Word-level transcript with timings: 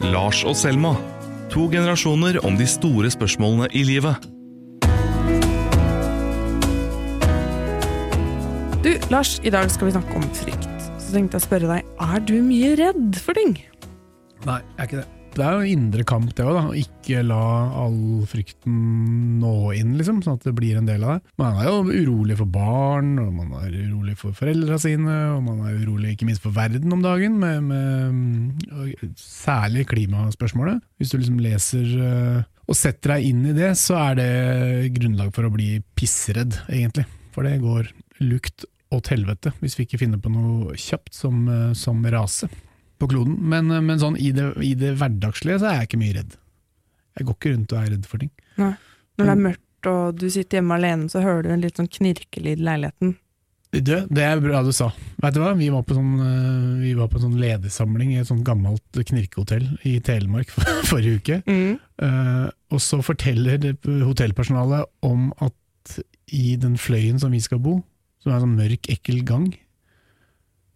Lars 0.00 0.38
og 0.48 0.54
Selma. 0.56 0.94
To 1.52 1.66
generasjoner 1.68 2.38
om 2.48 2.54
de 2.56 2.64
store 2.64 3.10
spørsmålene 3.12 3.66
i 3.76 3.82
livet. 3.84 4.16
Du, 8.80 8.94
Lars, 9.12 9.36
i 9.44 9.52
dag 9.52 9.68
skal 9.68 9.90
vi 9.90 9.92
snakke 9.92 10.16
om 10.16 10.24
frykt. 10.40 10.88
Så 10.96 11.12
tenkte 11.12 11.36
jeg 11.36 11.42
å 11.42 11.44
spørre 11.44 11.68
deg, 11.74 11.94
er 12.00 12.24
du 12.24 12.38
mye 12.40 12.72
redd 12.80 13.20
for 13.20 13.36
ting? 13.36 13.58
Nei, 14.48 14.62
jeg 14.78 14.78
er 14.78 14.88
ikke 14.88 15.02
det. 15.02 15.19
Det 15.30 15.44
er 15.46 15.56
jo 15.56 15.72
indre 15.72 16.04
kamp, 16.08 16.32
det 16.34 16.44
òg. 16.44 16.56
Å 16.72 16.76
ikke 16.76 17.22
la 17.22 17.42
all 17.84 18.24
frykten 18.28 19.38
nå 19.40 19.70
inn, 19.78 19.94
liksom, 19.98 20.20
sånn 20.24 20.38
at 20.40 20.46
det 20.48 20.54
blir 20.58 20.80
en 20.80 20.88
del 20.88 21.04
av 21.06 21.16
det. 21.16 21.34
Man 21.40 21.60
er 21.60 21.68
jo 21.68 21.84
urolig 21.86 22.36
for 22.40 22.50
barn, 22.50 23.12
og 23.22 23.30
man 23.36 23.52
er 23.60 23.76
urolig 23.76 24.16
for 24.18 24.36
foreldra 24.36 24.78
sine, 24.82 25.18
og 25.36 25.44
man 25.46 25.62
er 25.68 25.78
urolig 25.84 26.16
ikke 26.16 26.26
minst 26.28 26.42
for 26.44 26.56
verden 26.56 26.92
om 26.96 27.04
dagen, 27.04 27.38
med, 27.40 27.70
med 27.70 29.20
særlig 29.20 29.86
klimaspørsmålet. 29.92 30.82
Hvis 30.98 31.14
du 31.14 31.20
liksom 31.20 31.38
leser 31.44 31.94
øh, 32.08 32.40
og 32.66 32.78
setter 32.78 33.14
deg 33.14 33.30
inn 33.30 33.46
i 33.52 33.54
det, 33.56 33.70
så 33.78 34.00
er 34.02 34.18
det 34.18 34.32
grunnlag 34.98 35.30
for 35.36 35.46
å 35.46 35.54
bli 35.54 35.76
pissredd, 35.98 36.58
egentlig. 36.68 37.06
For 37.30 37.46
det 37.46 37.60
går 37.62 37.92
lukt 38.26 38.66
åt 38.90 39.12
helvete 39.12 39.52
hvis 39.60 39.76
vi 39.78 39.86
ikke 39.86 40.00
finner 40.00 40.18
på 40.18 40.32
noe 40.34 40.74
kjapt 40.74 41.14
som, 41.14 41.44
øh, 41.46 41.70
som 41.78 42.02
rase 42.10 42.50
på 43.00 43.08
kloden. 43.10 43.38
Men, 43.52 43.72
øh, 43.72 43.82
men 43.84 44.02
sånn 44.02 44.18
i 44.20 44.30
det, 44.36 44.52
i 44.64 44.74
det 44.78 44.94
hverdagslige 45.00 45.60
så 45.62 45.70
er 45.70 45.80
jeg 45.80 45.90
ikke 45.90 46.02
mye 46.04 46.18
redd. 46.20 46.36
Jeg 47.18 47.26
går 47.26 47.38
ikke 47.38 47.54
rundt 47.56 47.74
og 47.74 47.80
er 47.80 47.90
redd 47.96 48.06
for 48.08 48.22
ting. 48.22 48.30
Nei. 48.60 48.74
Når 49.18 49.26
det 49.26 49.32
er 49.32 49.42
mørkt 49.48 49.66
og 49.90 50.20
du 50.20 50.28
sitter 50.28 50.60
hjemme 50.60 50.76
alene, 50.76 51.08
så 51.12 51.22
hører 51.24 51.44
du 51.44 51.50
en 51.54 51.64
litt 51.64 51.80
sånn 51.80 51.90
knirkelyd 51.90 52.60
i 52.60 52.66
leiligheten. 52.68 53.16
Du, 53.70 53.92
det 54.10 54.24
er 54.26 54.40
bra 54.42 54.64
du 54.66 54.72
sa. 54.74 54.88
Vet 55.22 55.36
du 55.36 55.40
hva? 55.44 55.52
Vi 55.54 55.68
var 55.70 55.84
på 55.86 55.94
sånn, 55.94 56.14
øh, 56.18 56.80
vi 56.82 56.90
var 56.98 57.10
på 57.12 57.20
sånn 57.22 57.36
ledersamling 57.38 58.10
i 58.12 58.18
et 58.18 58.28
sånt 58.28 58.42
gammelt 58.46 58.98
knirkehotell 58.98 59.68
i 59.86 59.94
Telemark 60.04 60.50
for, 60.50 60.66
forrige 60.90 61.20
uke. 61.20 61.38
Eh, 61.46 62.46
og 62.74 62.82
så 62.82 62.98
forteller 63.06 63.70
hotellpersonalet 63.86 64.90
om 65.06 65.30
at 65.38 66.00
i 66.34 66.56
den 66.60 66.76
fløyen 66.78 67.22
som 67.22 67.30
vi 67.34 67.42
skal 67.42 67.62
bo, 67.62 67.78
som 68.22 68.32
er 68.32 68.40
en 68.40 68.46
sånn 68.48 68.58
mørk, 68.58 68.90
ekkel 68.90 69.22
gang, 69.26 69.48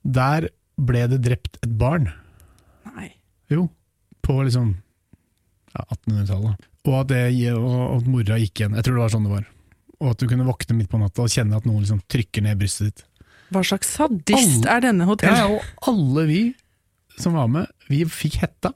der 0.05 0.49
ble 0.79 1.05
det 1.11 1.23
drept 1.27 1.59
et 1.65 1.75
barn. 1.81 2.13
Nei. 2.93 3.09
Jo, 3.53 3.67
på 4.25 4.39
liksom 4.47 4.75
ja, 5.75 5.87
1800-tallet. 5.89 6.71
Og 6.85 6.95
at, 7.01 7.11
det, 7.11 7.53
og 7.57 7.97
at 7.97 8.09
mora 8.13 8.39
gikk 8.41 8.61
igjen. 8.61 8.77
Jeg 8.77 8.87
tror 8.87 8.99
det 8.99 9.05
var 9.07 9.13
sånn 9.15 9.27
det 9.29 9.33
var. 9.33 9.47
Og 10.03 10.11
at 10.13 10.21
du 10.21 10.29
kunne 10.29 10.47
våkne 10.47 10.77
midt 10.77 10.91
på 10.93 11.01
natta 11.01 11.25
og 11.25 11.33
kjenne 11.33 11.57
at 11.57 11.67
noen 11.69 11.85
liksom 11.85 12.03
trykker 12.13 12.45
ned 12.45 12.61
brystet 12.61 12.91
ditt. 12.91 13.05
Hva 13.55 13.63
slags 13.65 13.93
sadist 13.97 14.65
Alle- 14.65 14.75
er 14.77 14.85
denne 14.89 15.07
hotellet? 15.09 15.39
Ja, 15.39 15.49
og 15.49 15.91
alle 15.91 16.27
vi 16.29 16.43
som 17.21 17.37
var 17.39 17.49
med, 17.49 17.71
vi 17.89 18.03
fikk 18.11 18.41
hetta. 18.43 18.73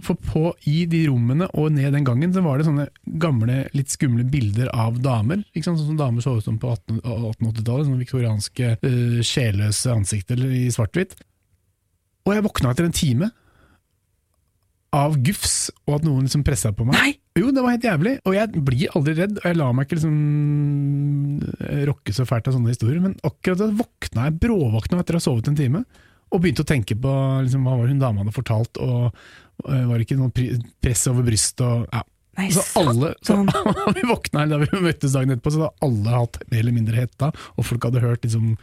For 0.00 0.14
på, 0.14 0.52
i 0.70 0.86
de 0.88 1.02
rommene 1.10 1.48
og 1.58 1.72
ned 1.74 1.92
den 1.92 2.06
gangen 2.06 2.32
så 2.32 2.40
var 2.44 2.56
det 2.56 2.68
sånne 2.68 2.86
gamle, 3.20 3.64
litt 3.76 3.90
skumle 3.92 4.24
bilder 4.24 4.70
av 4.72 5.00
damer. 5.02 5.42
Ikke 5.50 5.66
sant? 5.66 5.80
Sånn 5.82 5.90
som 5.90 5.98
damer 5.98 6.24
så 6.24 6.36
ut 6.38 6.46
som 6.46 6.56
på 6.62 6.70
18 6.70 7.02
1880-tallet. 7.02 7.88
Sånne 7.88 8.04
viktorianske, 8.04 8.70
uh, 8.86 9.18
sjelløse 9.26 9.92
ansikter 9.92 10.40
i 10.46 10.68
svart-hvitt. 10.72 11.18
Og 12.24 12.36
jeg 12.36 12.46
våkna 12.46 12.72
etter 12.72 12.86
en 12.86 12.96
time 12.96 13.30
av 14.96 15.16
gufs, 15.22 15.70
og 15.86 15.98
at 15.98 16.06
noen 16.06 16.26
liksom 16.26 16.42
pressa 16.46 16.72
på 16.74 16.86
meg. 16.86 16.96
Nei! 16.98 17.12
Jo, 17.38 17.52
det 17.54 17.62
var 17.62 17.76
helt 17.76 17.86
jævlig, 17.86 18.14
og 18.26 18.34
jeg 18.34 18.62
blir 18.66 18.96
aldri 18.98 19.14
redd, 19.16 19.36
og 19.38 19.44
jeg 19.46 19.56
lar 19.56 19.74
meg 19.76 19.86
ikke 19.86 20.00
liksom 20.00 20.16
eh, 21.68 21.82
rokke 21.88 22.14
så 22.16 22.26
fælt 22.28 22.50
av 22.50 22.56
sånne 22.56 22.74
historier, 22.74 23.02
men 23.04 23.14
akkurat 23.24 23.62
da 23.62 23.70
våkna 23.78 24.26
jeg, 24.26 24.40
bråvåkna 24.42 25.00
etter 25.00 25.16
å 25.16 25.20
ha 25.20 25.24
sovet 25.24 25.48
en 25.48 25.60
time, 25.60 25.84
og 26.30 26.42
begynte 26.42 26.66
å 26.66 26.68
tenke 26.68 26.98
på 26.98 27.14
liksom, 27.46 27.64
hva 27.66 27.78
var 27.78 27.90
hun 27.90 28.02
dama 28.02 28.24
hadde 28.24 28.34
fortalt, 28.34 28.82
og 28.82 29.14
og 29.60 29.90
var 29.90 29.98
det 30.00 30.06
ikke 30.06 30.16
noe 30.16 30.32
press 30.80 31.06
over 31.10 31.26
brystet, 31.26 31.66
og 31.66 31.86
ja. 31.92 32.04
Nei, 32.40 32.48
Så 32.54 32.64
alle, 32.80 33.12
så 33.26 33.36
vi 33.96 34.04
våkna 34.08 34.46
da 34.48 34.60
vi 34.62 34.68
møttes 34.80 35.12
dagen 35.16 35.34
etterpå, 35.34 35.52
så 35.52 35.66
hadde 35.66 35.86
alle 35.86 36.14
hatt 36.14 36.40
mer 36.48 36.62
eller 36.62 36.76
mindre 36.76 37.02
hetta, 37.02 37.30
og 37.56 37.66
folk 37.68 37.84
hadde 37.88 38.00
hørt 38.04 38.24
liksom, 38.24 38.54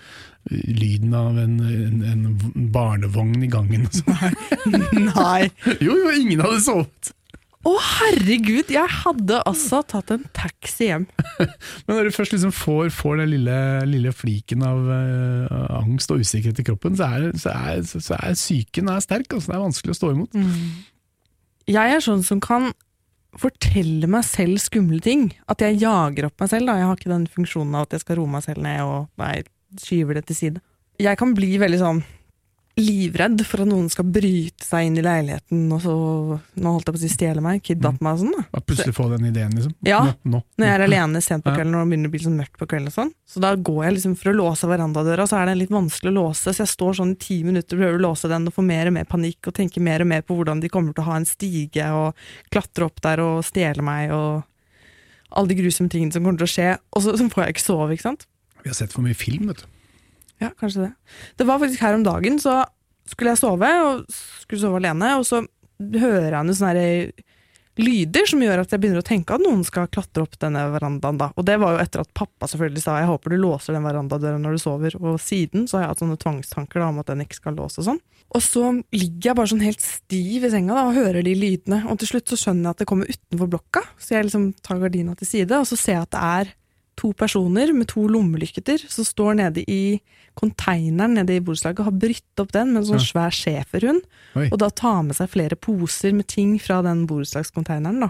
lyden 0.50 1.14
av 1.18 1.38
en, 1.42 1.60
en, 1.62 2.02
en 2.08 2.72
barnevogn 2.74 3.44
i 3.46 3.52
gangen. 3.52 3.86
Sånn. 3.94 4.82
Nei! 5.12 5.52
jo, 5.86 5.94
jo, 5.94 6.16
ingen 6.16 6.42
hadde 6.46 6.64
sovet! 6.66 7.14
Å 7.68 7.74
herregud, 7.84 8.70
jeg 8.72 8.88
hadde 9.02 9.42
altså 9.50 9.82
tatt 9.92 10.14
en 10.14 10.24
taxi 10.36 10.88
hjem. 10.88 11.08
Men 11.86 11.98
når 11.98 12.08
du 12.08 12.16
først 12.16 12.36
liksom 12.36 12.54
får, 12.56 12.94
får 12.96 13.20
den 13.20 13.34
lille, 13.34 13.58
lille 13.90 14.14
fliken 14.16 14.64
av 14.64 14.88
uh, 14.88 15.82
angst 15.82 16.14
og 16.14 16.24
usikkerhet 16.24 16.62
i 16.64 16.68
kroppen, 16.70 16.96
så 16.96 17.10
er, 17.18 17.28
så 17.36 17.52
er, 17.52 17.82
så 17.84 18.16
er 18.16 18.38
psyken 18.38 18.94
er 18.94 19.04
sterk. 19.04 19.34
Altså, 19.34 19.52
det 19.52 19.58
er 19.58 19.66
vanskelig 19.66 19.96
å 19.96 20.00
stå 20.00 20.14
imot. 20.14 20.40
Jeg 21.68 21.98
er 21.98 22.06
sånn 22.06 22.24
som 22.24 22.40
kan 22.44 22.72
fortelle 23.42 24.10
meg 24.12 24.26
selv 24.28 24.62
skumle 24.64 25.00
ting. 25.04 25.30
At 25.52 25.64
jeg 25.64 25.80
jager 25.82 26.30
opp 26.30 26.44
meg 26.44 26.52
selv. 26.52 26.70
Da. 26.70 26.78
Jeg 26.80 26.90
har 26.90 27.00
ikke 27.00 27.14
den 27.14 27.28
funksjonen 27.32 27.78
av 27.78 27.88
at 27.88 27.98
jeg 27.98 28.06
skal 28.06 28.22
roe 28.22 28.34
meg 28.34 28.46
selv 28.46 28.64
ned 28.66 28.84
og 28.86 29.08
nei, 29.22 29.34
skyver 29.82 30.20
det 30.20 30.28
til 30.30 30.40
side. 30.42 30.64
Jeg 31.02 31.20
kan 31.20 31.36
bli 31.38 31.52
veldig 31.62 31.82
sånn 31.82 32.00
livredd 32.78 33.42
for 33.48 33.64
at 33.64 33.70
noen 33.70 33.88
skal 33.90 34.06
bryte 34.14 34.64
seg 34.66 34.88
inn 34.88 34.98
i 35.00 35.04
leiligheten 35.06 35.64
og 35.74 35.80
så 35.82 35.94
Nå 36.62 36.72
holdt 36.76 36.88
jeg 36.90 36.94
på 36.96 37.00
å 37.00 37.02
si 37.02 37.10
stjele 37.12 37.42
meg, 37.42 37.62
kidnappe 37.66 38.04
meg 38.06 38.18
og 38.18 38.22
sånn. 38.22 38.36
da. 38.54 38.62
Plutselig 38.68 38.94
få 38.98 39.08
den 39.12 39.28
ideen, 39.30 39.54
liksom. 39.58 39.74
Ja, 39.88 40.00
Nå, 40.06 40.14
nå. 40.38 40.42
Når 40.58 40.68
jeg 40.68 40.76
er 40.78 40.84
alene 40.86 41.22
sent 41.26 41.46
på 41.46 41.54
kvelden 41.56 41.76
og 41.78 41.84
det 41.86 41.92
begynner 41.92 42.12
å 42.12 42.14
bli 42.14 42.22
sånn 42.24 42.38
mørkt 42.38 42.58
på 42.62 42.68
kvelden 42.70 42.92
og 42.92 42.96
sånn. 42.98 43.12
Så 43.28 43.42
da 43.44 43.52
går 43.56 43.80
jeg 43.88 43.96
liksom 43.98 44.16
for 44.20 44.32
å 44.32 44.36
låse 44.38 44.70
verandadøra, 44.70 45.26
så 45.30 45.40
er 45.42 45.50
det 45.52 45.56
litt 45.64 45.74
vanskelig 45.74 46.14
å 46.14 46.18
låse, 46.20 46.54
så 46.54 46.64
jeg 46.66 46.72
står 46.74 47.00
sånn 47.02 47.14
i 47.16 47.20
ti 47.28 47.40
minutter 47.48 47.78
og 47.78 47.82
prøver 47.84 47.98
å 48.02 48.06
låse 48.08 48.30
den 48.32 48.50
og 48.50 48.54
får 48.58 48.68
mer 48.70 48.92
og 48.92 48.98
mer 49.00 49.10
panikk 49.10 49.50
og 49.50 49.58
tenker 49.58 49.84
mer 49.88 50.06
og 50.06 50.12
mer 50.14 50.26
på 50.28 50.38
hvordan 50.38 50.62
de 50.64 50.70
kommer 50.74 50.94
til 50.94 51.06
å 51.06 51.10
ha 51.10 51.18
en 51.22 51.28
stige 51.30 51.88
og 51.98 52.28
klatre 52.54 52.88
opp 52.90 53.02
der 53.06 53.24
og 53.26 53.42
stjele 53.48 53.86
meg 53.86 54.14
og 54.16 54.44
alle 55.38 55.52
de 55.52 55.58
grusomme 55.60 55.92
tingene 55.92 56.14
som 56.16 56.24
kommer 56.24 56.40
til 56.40 56.48
å 56.48 56.54
skje, 56.54 56.70
og 56.96 57.04
så, 57.04 57.18
så 57.20 57.26
får 57.34 57.44
jeg 57.44 57.58
ikke 57.58 57.66
sove, 57.66 57.90
ikke 57.98 58.06
sant? 58.08 58.28
Vi 58.64 58.70
har 58.72 58.78
sett 58.78 58.94
for 58.96 59.04
mye 59.06 59.18
film, 59.18 59.50
vet 59.52 59.64
du. 59.66 59.68
Ja, 60.44 60.52
kanskje 60.60 60.88
det. 60.88 60.92
Det 61.40 61.48
var 61.50 61.62
faktisk 61.62 61.82
her 61.86 61.98
om 61.98 62.04
dagen, 62.06 62.40
så 62.42 62.62
skulle 63.08 63.34
jeg 63.34 63.42
sove, 63.42 63.70
og 63.86 64.20
skulle 64.44 64.62
sove 64.62 64.82
alene, 64.82 65.16
og 65.18 65.26
så 65.28 65.42
hører 65.78 66.32
jeg 66.34 66.48
noen 66.48 66.58
sånne 66.58 66.76
her 66.76 67.26
lyder 67.78 68.26
som 68.26 68.42
gjør 68.42 68.64
at 68.64 68.72
jeg 68.74 68.82
begynner 68.82 69.04
å 69.04 69.06
tenke 69.06 69.36
at 69.36 69.44
noen 69.44 69.62
skal 69.66 69.90
klatre 69.94 70.24
opp 70.26 70.38
denne 70.42 70.64
verandaen. 70.74 71.20
da. 71.20 71.30
Og 71.38 71.46
det 71.46 71.60
var 71.62 71.76
jo 71.76 71.84
etter 71.84 72.02
at 72.02 72.14
pappa 72.18 72.50
selvfølgelig 72.50 72.84
sa 72.84 72.98
jeg 72.98 73.10
håper 73.12 73.34
du 73.34 73.38
låser 73.42 73.78
den 73.78 73.86
verandadøra 73.86 74.42
når 74.42 74.58
du 74.58 74.62
sover, 74.64 74.98
og 74.98 75.20
siden 75.22 75.68
så 75.70 75.78
har 75.78 75.86
jeg 75.86 75.94
hatt 75.94 76.04
sånne 76.04 76.20
tvangstanker 76.24 76.82
da, 76.82 76.90
om 76.90 77.02
at 77.04 77.12
den 77.12 77.24
ikke 77.26 77.40
skal 77.40 77.58
låse 77.60 77.82
og 77.84 77.90
sånn. 77.92 78.02
Og 78.36 78.44
så 78.44 78.64
ligger 78.96 79.30
jeg 79.30 79.40
bare 79.40 79.52
sånn 79.54 79.66
helt 79.66 79.84
stiv 79.84 80.48
i 80.48 80.52
senga 80.52 80.74
da, 80.76 80.88
og 80.90 80.98
hører 80.98 81.22
de 81.26 81.36
lydene, 81.38 81.84
og 81.88 82.02
til 82.02 82.16
slutt 82.16 82.34
så 82.34 82.40
skjønner 82.42 82.72
jeg 82.72 82.76
at 82.76 82.82
det 82.84 82.90
kommer 82.90 83.14
utenfor 83.14 83.52
blokka, 83.54 83.86
så 84.02 84.18
jeg 84.18 84.28
liksom 84.28 84.50
tar 84.66 84.82
gardina 84.82 85.16
til 85.20 85.30
side, 85.30 85.62
og 85.62 85.70
så 85.70 85.80
ser 85.80 86.00
jeg 86.00 86.08
at 86.08 86.16
det 86.18 86.24
er 86.42 86.56
to 86.98 87.12
personer 87.14 87.72
med 87.78 87.88
to 87.92 88.08
lommelykter 88.10 88.82
som 88.90 89.06
står 89.06 89.36
nede 89.40 89.64
i 89.70 90.00
konteineren 90.38 91.16
nede 91.18 91.38
i 91.38 91.42
borettslaget 91.44 91.82
og 91.82 91.90
har 91.92 91.98
brytt 91.98 92.42
opp 92.44 92.52
den 92.56 92.74
med 92.74 92.84
en 92.84 92.90
sånn 92.92 93.02
Ja. 93.02 93.10
svær 93.10 93.34
schæferhund, 93.34 94.02
og 94.52 94.58
da 94.62 94.70
tar 94.70 95.04
med 95.04 95.16
seg 95.18 95.30
flere 95.30 95.56
poser 95.56 96.14
med 96.14 96.28
ting 96.28 96.58
fra 96.62 96.82
den 96.86 97.06
borettslagskonteineren. 97.08 98.00
da. 98.02 98.10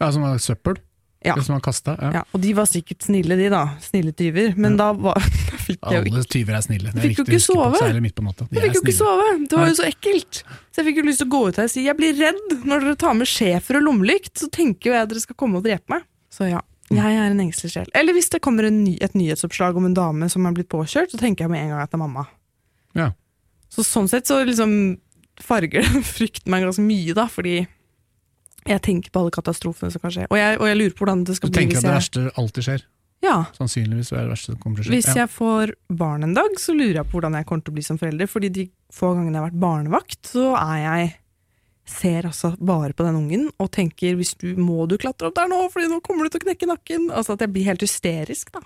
Ja, 0.00 0.10
Som 0.12 0.22
var 0.22 0.36
søppel? 0.38 0.76
Ja. 1.24 1.34
Kasta? 1.34 1.96
Ja. 2.00 2.10
Ja, 2.12 2.22
og 2.32 2.40
de 2.40 2.52
var 2.54 2.64
sikkert 2.70 3.02
snille, 3.02 3.34
de 3.36 3.48
da. 3.50 3.74
Snille 3.82 4.12
tyver. 4.14 4.54
Men 4.56 4.76
da, 4.78 4.92
var, 4.92 5.14
da 5.50 5.56
fikk 5.58 5.80
jeg 5.82 5.98
jo 5.98 6.04
ikke 6.04 6.14
Alle 6.14 6.24
tyver 6.30 6.54
er 6.54 6.62
snille. 6.62 6.92
Det 6.94 7.00
er 7.02 7.08
Fikk 7.08 7.18
jo 7.18 7.24
ikke 7.24 7.40
sove. 7.42 7.80
Jeg 7.82 8.62
fikk 8.62 8.76
jo 8.78 8.82
ikke 8.84 8.94
sove! 8.94 9.26
Det 9.48 9.58
var 9.58 9.66
jo 9.66 9.74
så 9.74 9.88
ekkelt! 9.88 10.42
Så 10.70 10.78
jeg 10.78 10.86
fikk 10.86 11.00
jo 11.02 11.06
lyst 11.08 11.18
til 11.18 11.26
å 11.26 11.32
gå 11.34 11.40
ut 11.48 11.56
her 11.58 11.64
og 11.66 11.70
si 11.74 11.84
jeg 11.88 11.96
blir 11.98 12.14
redd 12.14 12.54
når 12.64 12.86
dere 12.86 12.96
tar 13.02 13.14
med 13.18 13.26
schæfer 13.26 13.80
og 13.80 13.82
lommelykt. 13.88 14.34
Så 14.38 14.46
tenker 14.54 14.92
jo 14.92 14.94
jeg 14.94 15.02
at 15.02 15.10
dere 15.10 15.24
skal 15.26 15.34
komme 15.42 15.58
og 15.58 15.64
drepe 15.66 15.90
meg. 15.90 16.06
Så 16.30 16.46
ja, 16.52 16.62
jeg 16.96 17.16
er 17.20 17.30
en 17.30 17.40
engstelig 17.42 17.74
sjel. 17.74 17.88
Eller 17.98 18.16
hvis 18.16 18.30
det 18.32 18.40
kommer 18.44 18.68
en 18.68 18.82
ny, 18.84 18.96
et 19.04 19.16
nyhetsoppslag 19.18 19.76
om 19.76 19.88
en 19.88 19.96
dame 19.96 20.28
som 20.32 20.46
er 20.48 20.56
blitt 20.56 20.70
påkjørt, 20.72 21.12
så 21.12 21.20
tenker 21.20 21.44
jeg 21.44 21.52
med 21.52 21.66
en 21.66 21.74
gang 21.74 21.82
at 21.84 21.92
det 21.92 21.98
er 21.98 22.04
mamma. 22.04 22.24
Ja. 22.96 23.10
Så 23.72 23.84
sånn 23.84 24.08
sett 24.08 24.30
så 24.30 24.40
liksom 24.48 24.72
farger 25.42 25.84
den 25.92 26.06
frykten 26.06 26.52
meg 26.52 26.64
ganske 26.66 26.84
mye, 26.84 27.16
da, 27.16 27.28
fordi 27.30 27.58
jeg 28.68 28.84
tenker 28.84 29.12
på 29.12 29.22
alle 29.22 29.32
katastrofene 29.32 29.92
som 29.92 30.02
kan 30.02 30.14
skje. 30.14 30.28
Og 30.28 30.38
jeg, 30.40 30.60
og 30.60 30.68
jeg 30.68 30.78
lurer 30.80 30.94
på 30.96 31.04
hvordan 31.04 31.24
det 31.24 31.36
Du 31.36 31.40
skal 31.40 31.52
bli 31.52 31.60
tenker 31.62 31.78
hvis 31.78 31.84
at 31.84 31.88
det 31.88 31.98
verste 31.98 32.40
alltid 32.40 32.68
skjer? 32.68 32.86
Ja, 33.24 33.38
Sannsynligvis 33.56 34.12
er 34.14 34.26
det 34.26 34.30
verste 34.30 34.52
som 34.52 34.58
kommer 34.62 34.78
til 34.78 34.84
å 34.84 34.88
skje. 34.88 34.94
Hvis 34.94 35.16
jeg 35.18 35.30
får 35.32 35.72
barn 36.00 36.26
en 36.26 36.36
dag, 36.36 36.58
så 36.60 36.74
lurer 36.76 37.00
jeg 37.00 37.08
på 37.08 37.18
hvordan 37.18 37.38
jeg 37.38 37.48
kommer 37.48 37.66
til 37.66 37.74
å 37.74 37.78
bli 37.78 37.86
som 37.86 37.98
forelder. 37.98 38.30
Fordi 38.30 38.50
de 38.54 38.66
få 38.94 39.10
gangene 39.16 39.34
jeg 39.34 39.42
har 39.42 39.48
vært 39.48 39.62
barnevakt, 39.64 40.20
så 40.28 40.52
er 40.60 40.76
jeg 40.84 41.08
ser 41.88 42.26
altså 42.28 42.52
bare 42.60 42.92
på 42.96 43.04
den 43.06 43.16
ungen 43.18 43.46
og 43.58 43.70
tenker 43.74 44.16
hvis 44.18 44.34
du 44.40 44.50
må 44.60 44.84
du 44.90 44.96
klatre 45.00 45.30
opp 45.30 45.36
der 45.38 45.48
nå, 45.50 45.60
fordi 45.72 45.88
nå 45.90 46.00
kommer 46.04 46.26
du 46.28 46.34
til 46.34 46.42
å 46.42 46.46
knekke 46.46 46.68
nakken. 46.70 47.08
Altså 47.10 47.34
at 47.36 47.44
jeg 47.46 47.52
blir 47.54 47.68
helt 47.70 47.84
hysterisk, 47.84 48.52
da. 48.54 48.60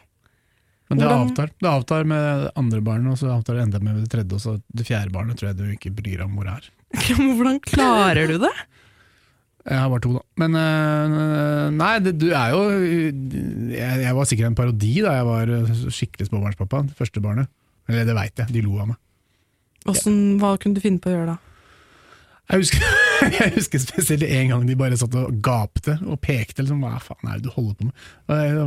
Men 0.91 0.99
det 1.01 1.07
Hvordan- 1.07 1.31
avtar. 1.31 1.53
Det 1.63 1.71
avtar 1.71 2.05
med 2.05 2.21
det 2.43 2.51
andre 2.61 2.81
barnet, 2.85 3.13
og 3.15 3.19
så 3.23 3.31
avtar 3.33 3.57
det 3.57 3.63
enda 3.69 3.81
med 3.81 4.03
det 4.03 4.11
tredje, 4.13 4.35
og 4.37 4.41
så 4.43 4.57
det 4.75 4.85
fjerde 4.87 5.15
barnet 5.15 5.39
tror 5.41 5.53
jeg 5.53 5.57
du 5.57 5.65
ikke 5.73 5.95
bryr 5.97 6.19
deg 6.19 6.27
om 6.27 6.35
hvor 6.37 6.45
det 6.51 6.57
er. 6.59 6.69
Hvordan 7.39 7.61
klarer 7.65 8.29
du 8.29 8.39
det? 8.43 8.53
Jeg 9.63 9.79
har 9.79 9.89
bare 9.93 10.03
to, 10.03 10.13
da. 10.19 10.23
Men 10.43 10.57
øh, 10.59 11.71
nei, 11.79 11.93
det, 12.03 12.17
du 12.19 12.27
er 12.35 12.51
jo 12.51 12.63
jeg, 13.71 14.01
jeg 14.03 14.15
var 14.19 14.27
sikkert 14.27 14.51
en 14.51 14.57
parodi 14.59 14.91
da 15.05 15.13
jeg 15.21 15.27
var 15.29 15.53
øh, 15.55 15.71
skikkelig 15.87 16.27
småbarnspappa. 16.29 16.83
Det 16.91 16.99
første 16.99 17.23
barnet. 17.23 17.47
Eller 17.89 18.05
det 18.09 18.17
veit 18.19 18.43
jeg, 18.43 18.51
de 18.53 18.63
lo 18.67 18.81
av 18.83 18.91
meg. 18.91 18.99
Hvordan, 19.87 20.19
hva 20.43 20.53
kunne 20.63 20.75
du 20.79 20.83
finne 20.83 21.01
på 21.03 21.11
å 21.11 21.15
gjøre 21.15 21.31
da? 21.33 21.39
Jeg 22.53 22.65
husker, 22.65 22.83
jeg 23.39 23.53
husker 23.57 23.83
spesielt 23.83 24.25
en 24.27 24.53
gang 24.53 24.67
de 24.67 24.79
bare 24.79 24.99
satt 24.99 25.15
og 25.19 25.39
gapte 25.45 25.97
og 26.07 26.21
pekte. 26.23 26.63
Liksom, 26.65 26.83
Hva 26.85 26.99
faen 27.03 27.29
er 27.31 27.39
det 27.39 27.47
du 27.49 27.55
holder 27.55 27.79
på 27.79 27.89
med? 27.89 27.95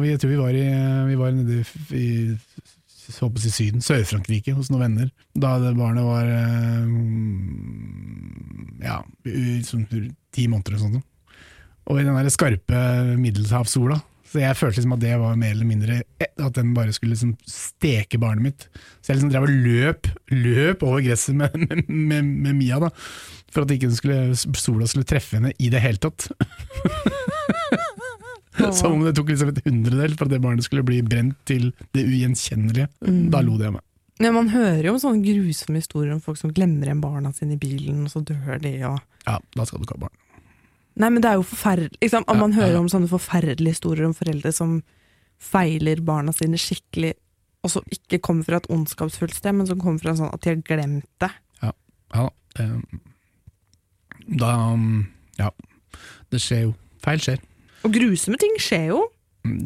Jeg, 0.09 0.19
tror 0.21 0.33
vi 0.33 0.41
var, 0.41 0.53
i, 0.55 0.65
vi 1.09 1.19
var 1.19 1.35
nede 1.35 1.61
i, 1.61 1.63
i 1.95 2.05
Syden, 3.05 3.83
Sør-Frankrike, 3.85 4.55
hos 4.57 4.71
noen 4.71 4.85
venner. 4.87 5.11
Da 5.37 5.57
det 5.61 5.75
barnet 5.77 6.07
var 6.07 6.25
eh, 6.31 6.87
ja, 8.85 9.01
sånn 9.67 9.85
ti 10.33 10.47
måneder 10.49 10.73
eller 10.73 10.83
sånt. 10.83 11.05
Og 11.85 12.01
i 12.01 12.05
den 12.05 12.17
der 12.17 12.33
skarpe 12.33 12.81
middelhavssola. 13.19 13.99
Så 14.25 14.41
jeg 14.41 14.57
følte 14.57 14.81
liksom 14.81 14.95
at 14.97 15.03
det 15.03 15.13
var 15.21 15.37
mer 15.39 15.53
eller 15.53 15.67
mindre 15.69 15.99
At 16.17 16.55
den 16.57 16.73
bare 16.75 16.91
skulle 16.95 17.13
liksom 17.13 17.35
steke 17.47 18.17
barnet 18.19 18.43
mitt. 18.43 18.65
Så 18.99 19.11
jeg 19.11 19.19
liksom 19.19 19.31
drev 19.31 19.45
og 19.45 19.53
løp, 19.53 20.09
løp 20.33 20.83
over 20.83 21.03
gresset 21.05 21.37
med, 21.37 21.53
med, 21.61 21.85
med, 21.87 22.31
med 22.47 22.57
Mia, 22.57 22.81
da. 22.81 22.89
For 23.55 23.63
at 23.63 23.71
ikke 23.71 23.91
skulle, 23.95 24.35
sola 24.59 24.87
skulle 24.89 25.07
treffe 25.07 25.39
henne 25.39 25.53
i 25.63 25.71
det 25.71 25.79
hele 25.83 26.01
tatt. 26.03 26.27
Som 28.75 28.97
om 28.97 29.01
det 29.03 29.15
tok 29.17 29.31
liksom 29.31 29.51
et 29.51 29.61
hundredel 29.65 30.15
for 30.15 30.27
at 30.27 30.33
det 30.35 30.41
barnet 30.43 30.63
skulle 30.63 30.83
bli 30.87 31.01
brent 31.03 31.37
til 31.47 31.69
det 31.95 32.03
ugjenkjennelige. 32.03 32.87
Mm. 33.03 33.25
Da 33.31 33.41
lo 33.43 33.57
de 33.59 33.69
av 33.69 33.77
meg. 33.77 33.85
Ja, 34.23 34.31
man 34.31 34.47
hører 34.53 34.87
jo 34.87 34.93
om 34.95 34.99
sånne 35.01 35.23
grusomme 35.25 35.81
historier 35.81 36.13
om 36.15 36.21
folk 36.23 36.39
som 36.39 36.53
glemmer 36.55 36.87
igjen 36.87 37.01
barna 37.03 37.33
sine 37.35 37.57
i 37.57 37.59
bilen, 37.59 38.05
og 38.07 38.13
så 38.13 38.21
dør 38.23 38.61
de. 38.63 38.71
og... 38.87 39.01
Ja, 39.27 39.41
da 39.57 39.65
skal 39.67 39.81
du 39.81 39.87
ikke 39.87 39.97
ha 39.97 40.05
barn. 40.05 40.15
Nei, 40.95 41.09
men 41.11 41.19
det 41.19 41.33
er 41.33 41.41
jo 41.41 41.47
forferdelig. 41.49 41.99
Liksom, 41.99 42.23
Ja, 42.23 42.37
man 42.39 42.55
hører 42.55 42.77
ja. 42.77 42.79
om 42.79 42.87
sånne 42.91 43.11
forferdelige 43.11 43.75
historier 43.75 44.07
om 44.07 44.15
foreldre 44.15 44.53
som 44.55 44.77
feiler 45.43 45.99
barna 46.07 46.31
sine 46.31 46.59
skikkelig, 46.59 47.11
og 47.67 47.73
som 47.73 47.91
ikke 47.91 48.21
kommer 48.23 48.47
fra 48.47 48.61
et 48.61 48.71
ondskapsfullt 48.71 49.35
sted, 49.35 49.57
men 49.57 49.67
som 49.67 49.81
kommer 49.83 49.99
fra 49.99 50.15
sånn 50.15 50.31
at 50.31 50.45
de 50.45 50.53
har 50.53 50.63
glemt 50.63 51.11
det. 51.19 51.33
Ja 51.59 51.73
ja. 52.15 52.29
Det, 52.55 52.67
da 54.27 54.53
Ja. 55.39 55.51
Det 56.31 56.39
skjer 56.41 56.65
jo. 56.69 56.71
Feil 57.03 57.21
skjer. 57.21 57.41
Og 57.85 57.93
grusomme 57.93 58.39
ting 58.41 58.55
skjer 58.61 58.89
jo. 58.93 59.03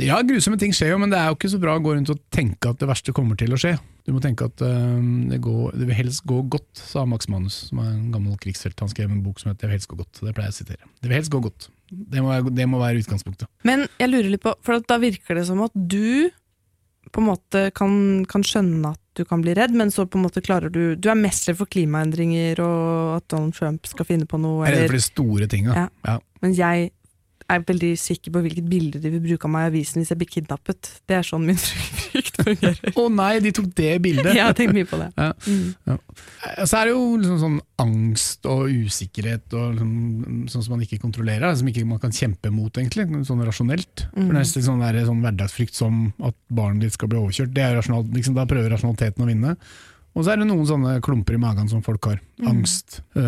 Ja, 0.04 0.18
grusomme 0.28 0.58
ting 0.60 0.74
skjer 0.76 0.92
jo, 0.92 0.98
men 1.00 1.12
det 1.12 1.20
er 1.22 1.30
jo 1.30 1.38
ikke 1.38 1.52
så 1.54 1.60
bra 1.62 1.78
å 1.78 1.84
gå 1.84 1.94
rundt 1.96 2.10
og 2.12 2.20
tenke 2.36 2.74
at 2.74 2.82
det 2.82 2.90
verste 2.90 3.14
kommer 3.16 3.38
til 3.40 3.56
å 3.56 3.60
skje. 3.60 3.78
Du 4.04 4.12
må 4.12 4.20
tenke 4.24 4.48
at 4.50 4.64
øh, 4.66 5.00
det, 5.30 5.40
går, 5.46 5.78
det 5.80 5.88
vil 5.88 5.98
helst 6.02 6.26
gå 6.28 6.42
godt, 6.52 6.68
sa 6.82 7.06
Max 7.08 7.30
Manus, 7.32 7.62
som 7.70 7.80
er 7.84 7.94
en 7.94 8.10
gammel 8.12 8.36
krigshelt. 8.42 8.80
Han 8.84 8.92
skrev 8.92 9.12
en 9.14 9.22
bok 9.24 9.40
som 9.40 9.52
heter 9.52 9.62
Det 9.62 9.70
vil 9.70 9.78
helst 9.78 9.92
gå 9.92 10.00
godt. 10.02 10.20
Det 10.20 10.34
pleier 10.36 10.50
jeg 10.50 10.56
å 10.56 10.60
sitere. 10.60 10.90
Det 11.00 11.12
vil 11.12 11.20
helst 11.20 11.32
gå 11.32 11.42
godt. 11.46 11.70
Det 11.90 12.24
må 12.26 12.34
være, 12.34 12.54
det 12.58 12.68
må 12.70 12.82
være 12.82 13.04
utgangspunktet. 13.04 13.48
Men 13.70 13.86
jeg 14.02 14.12
lurer 14.12 14.32
litt 14.34 14.44
på, 14.44 14.54
for 14.66 14.84
da 14.84 15.00
virker 15.02 15.40
det 15.40 15.46
som 15.48 15.64
at 15.64 15.78
du 15.78 16.28
på 17.10 17.22
en 17.22 17.30
måte 17.30 17.62
kan, 17.76 17.94
kan 18.30 18.44
skjønne 18.46 18.94
at 18.94 19.02
du 19.18 19.26
kan 19.28 19.42
bli 19.44 19.56
redd, 19.58 19.74
men 19.76 19.92
så 19.92 20.06
på 20.08 20.20
en 20.20 20.26
måte 20.28 20.44
klarer 20.46 20.72
du 20.72 20.96
Du 20.96 21.10
er 21.12 21.18
mest 21.20 21.50
redd 21.50 21.58
for 21.60 21.70
klimaendringer 21.72 22.62
og 22.64 23.18
at 23.18 23.28
Donald 23.34 23.58
Trump 23.58 23.90
skal 23.90 24.08
finne 24.08 24.28
på 24.30 24.40
noe. 24.40 24.64
Jeg 24.64 24.72
er 24.72 24.76
redd 24.76 24.84
Eller, 24.86 24.94
for 24.94 25.00
de 25.00 25.08
store 25.08 25.50
tinga. 25.52 25.76
Ja. 25.76 25.88
Ja. 26.08 26.18
Men 26.44 26.56
jeg 26.56 26.92
er 27.50 27.64
veldig 27.66 27.92
sikker 27.98 28.34
på 28.36 28.42
hvilket 28.46 28.66
bilde 28.70 29.00
de 29.02 29.10
vil 29.16 29.22
bruke 29.24 29.48
av 29.48 29.52
meg 29.54 29.66
i 29.66 29.70
avisen 29.74 30.02
hvis 30.02 30.12
jeg 30.14 30.20
blir 30.22 30.30
kidnappet. 30.30 30.90
Det 31.10 31.16
er 31.18 31.26
sånn 31.26 31.46
min 31.48 31.58
frykt 31.64 32.38
fungerer. 32.44 32.94
Å 32.96 33.06
nei, 33.14 33.32
de 33.44 33.52
tok 33.58 33.68
det 33.78 33.92
bildet! 34.04 34.32
Jeg 34.38 34.46
har 34.46 34.56
tenkt 34.58 34.76
mye 34.78 34.88
på 34.90 35.00
det. 35.02 35.10
Ja. 35.18 35.32
Mm. 35.50 35.98
Så 36.64 36.78
er 36.80 36.90
det 36.90 36.94
jo 36.94 37.04
liksom 37.20 37.40
sånn 37.42 37.58
angst 37.82 38.46
og 38.50 38.70
usikkerhet 38.70 39.54
og 39.58 39.76
liksom, 39.78 40.48
sånn 40.52 40.66
som 40.66 40.76
man 40.76 40.86
ikke 40.86 41.02
kontrollerer, 41.02 41.54
som 41.60 41.68
ikke 41.72 41.86
man 41.90 42.02
kan 42.04 42.14
kjempe 42.16 42.52
mot, 42.54 42.72
egentlig, 42.80 43.08
sånn 43.28 43.44
rasjonelt. 43.48 44.06
For 44.14 44.20
Mm. 44.30 44.34
nesten 44.40 44.66
sånn, 44.66 44.82
der, 44.84 45.02
sånn 45.08 45.22
hverdagsfrykt 45.24 45.78
som 45.78 46.02
at 46.26 46.36
barnet 46.54 46.86
ditt 46.88 46.94
skal 46.98 47.10
bli 47.12 47.20
overkjørt, 47.22 47.54
det 47.56 47.64
er 47.66 47.78
rasjonalt, 47.80 48.12
liksom, 48.16 48.36
da 48.38 48.46
prøver 48.50 48.74
rasjonaliteten 48.76 49.24
å 49.26 49.30
vinne. 49.30 49.56
Og 50.18 50.26
så 50.26 50.32
er 50.34 50.40
det 50.42 50.48
noen 50.50 50.66
sånne 50.66 50.96
klumper 51.06 51.36
i 51.38 51.40
magen 51.40 51.68
som 51.70 51.84
folk 51.86 52.04
har. 52.10 52.20
Angst. 52.50 53.02
Uh, 53.16 53.22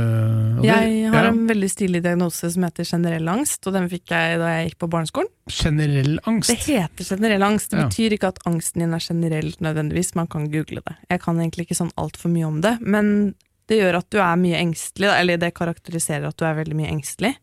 Mm. 0.62 0.64
Jeg 0.66 1.12
har 1.14 1.24
ja, 1.26 1.30
en 1.32 1.46
veldig 1.48 1.70
stilig 1.70 2.02
diagnose 2.04 2.50
som 2.52 2.64
heter 2.64 2.84
generell 2.86 3.28
angst, 3.32 3.66
og 3.68 3.74
den 3.74 3.88
fikk 3.90 4.12
jeg 4.12 4.40
da 4.42 4.50
jeg 4.58 4.70
gikk 4.72 4.78
på 4.84 4.90
barneskolen. 4.90 5.30
generell 5.48 6.20
angst. 6.26 6.50
Det 6.50 6.58
heter 6.66 7.06
generell 7.16 7.44
angst. 7.44 7.70
Det 7.72 7.80
Ja. 7.80 7.88
betyr 7.88 8.12
ikke 8.18 8.28
at 8.30 8.40
angsten 8.46 8.80
din 8.82 8.94
er 8.94 9.00
generell 9.00 9.52
nødvendigvis, 9.62 10.16
man 10.16 10.28
kan 10.28 10.50
google 10.52 10.82
det. 10.86 10.96
Jeg 11.10 11.22
kan 11.22 11.38
egentlig 11.38 11.68
ikke 11.68 11.78
sånn 11.82 11.94
altfor 11.98 12.30
mye 12.32 12.48
om 12.48 12.62
det, 12.62 12.80
men 12.82 13.36
det 13.68 13.80
gjør 13.80 13.98
at 13.98 14.10
du 14.10 14.18
er 14.20 14.36
mye 14.36 14.58
engstelig, 14.60 15.10
eller 15.20 15.38
det 15.38 15.54
karakteriserer 15.54 16.28
at 16.28 16.38
du 16.38 16.46
er 16.46 16.56
veldig 16.56 16.76
mye 16.76 16.92
engstelig 16.92 17.36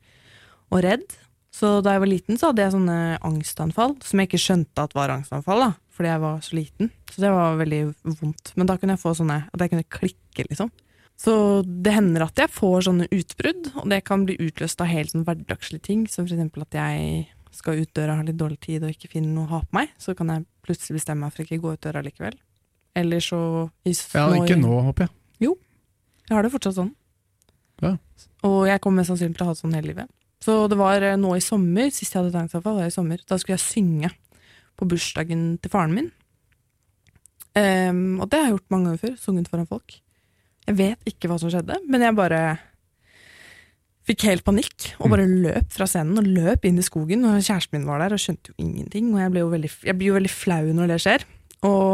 og 0.70 0.82
redd. 0.82 1.06
Så 1.50 1.82
da 1.82 1.92
jeg 1.96 2.00
var 2.00 2.06
liten, 2.10 2.36
så 2.38 2.46
hadde 2.52 2.62
jeg 2.62 2.72
sånne 2.72 3.18
angstanfall, 3.24 3.96
som 4.04 4.20
jeg 4.20 4.28
ikke 4.28 4.38
skjønte 4.44 4.82
at 4.84 4.92
var 4.94 5.08
angstanfall, 5.08 5.58
da, 5.60 5.72
fordi 5.98 6.12
jeg 6.12 6.22
var 6.22 6.42
så 6.46 6.56
liten. 6.56 6.90
Så 7.10 7.22
det 7.24 7.32
var 7.34 7.56
veldig 7.58 7.80
vondt. 8.20 8.52
Men 8.54 8.70
da 8.70 8.76
kunne 8.78 8.94
jeg 8.94 9.02
få 9.02 9.14
sånne, 9.18 9.40
at 9.50 9.64
jeg 9.64 9.72
kunne 9.74 9.88
klikke, 9.98 10.46
liksom. 10.46 10.70
Så 11.18 11.34
det 11.66 11.96
hender 11.96 12.28
at 12.28 12.38
jeg 12.38 12.54
får 12.54 12.86
sånne 12.86 13.08
utbrudd, 13.10 13.72
og 13.82 13.88
det 13.90 14.04
kan 14.06 14.22
bli 14.28 14.36
utløst 14.38 14.78
av 14.84 14.92
helt 14.92 15.10
sånn 15.10 15.26
hverdagslige 15.26 15.88
ting, 15.88 16.04
som 16.06 16.28
eksempel 16.28 16.62
at 16.62 16.78
jeg 16.78 17.24
skal 17.58 17.80
ut 17.82 17.90
døra, 17.98 18.20
har 18.20 18.28
litt 18.28 18.38
dårlig 18.38 18.60
tid 18.62 18.84
og 18.86 18.94
ikke 18.94 19.10
finner 19.16 19.34
noe 19.34 19.48
å 19.48 19.56
ha 19.56 19.64
på 19.66 19.80
meg, 19.80 19.90
så 19.98 20.14
kan 20.14 20.30
jeg 20.30 20.46
plutselig 20.62 21.00
bestemme 21.00 21.26
meg 21.26 21.34
for 21.34 21.42
ikke 21.42 21.58
gå 21.64 21.74
ut 21.74 21.82
døra 21.82 22.04
likevel. 22.06 22.38
Eller 22.98 23.22
så 23.24 23.40
Ja, 23.82 24.28
ikke 24.38 24.60
nå, 24.60 24.78
håper 24.86 25.08
jeg. 25.08 25.14
Jeg 26.28 26.36
har 26.36 26.44
det 26.44 26.52
fortsatt 26.52 26.76
sånn. 26.76 26.92
Ja. 27.80 27.94
Og 28.44 28.60
jeg 28.68 28.80
kommer 28.84 29.00
mest 29.00 29.12
sannsynlig 29.12 29.38
til 29.38 29.46
å 29.46 29.50
ha 29.50 29.56
det 29.56 29.62
sånn 29.62 29.76
hele 29.78 29.90
livet. 29.90 30.10
Så 30.44 30.54
det 30.70 30.76
var 30.78 31.02
eh, 31.02 31.16
nå 31.18 31.32
i 31.34 31.42
sommer, 31.42 31.88
sist 31.94 32.12
jeg 32.12 32.20
hadde 32.20 32.34
et 32.34 32.40
angstanfall, 32.42 32.76
var 32.78 32.90
i 32.90 32.94
sommer. 32.94 33.22
Da 33.26 33.38
skulle 33.40 33.56
jeg 33.56 33.64
synge 33.64 34.10
på 34.78 34.88
bursdagen 34.88 35.50
til 35.62 35.72
faren 35.72 35.96
min. 35.96 36.10
Um, 37.58 38.20
og 38.22 38.28
det 38.30 38.38
har 38.38 38.48
jeg 38.48 38.56
gjort 38.56 38.72
mange 38.72 38.90
ganger 38.90 39.02
før, 39.02 39.14
sunget 39.18 39.50
foran 39.50 39.68
folk. 39.68 39.96
Jeg 40.68 40.78
vet 40.78 41.08
ikke 41.08 41.30
hva 41.30 41.38
som 41.40 41.50
skjedde, 41.52 41.78
men 41.88 42.04
jeg 42.04 42.16
bare 42.16 42.42
fikk 44.08 44.24
helt 44.28 44.44
panikk 44.46 44.92
og 45.02 45.10
bare 45.12 45.26
løp 45.28 45.72
fra 45.72 45.86
scenen 45.88 46.20
og 46.20 46.28
løp 46.28 46.64
inn 46.68 46.78
i 46.80 46.84
skogen. 46.84 47.26
Og 47.28 47.42
kjæresten 47.42 47.76
min 47.76 47.88
var 47.88 48.00
der 48.02 48.14
og 48.16 48.22
skjønte 48.22 48.52
jo 48.52 48.56
ingenting. 48.62 49.10
Og 49.12 49.20
jeg, 49.20 49.32
ble 49.34 49.42
jo 49.42 49.50
veldig, 49.52 49.72
jeg 49.88 49.98
blir 49.98 50.10
jo 50.10 50.16
veldig 50.16 50.32
flau 50.32 50.70
når 50.76 50.94
det 50.94 51.02
skjer. 51.04 51.26
Og 51.68 51.90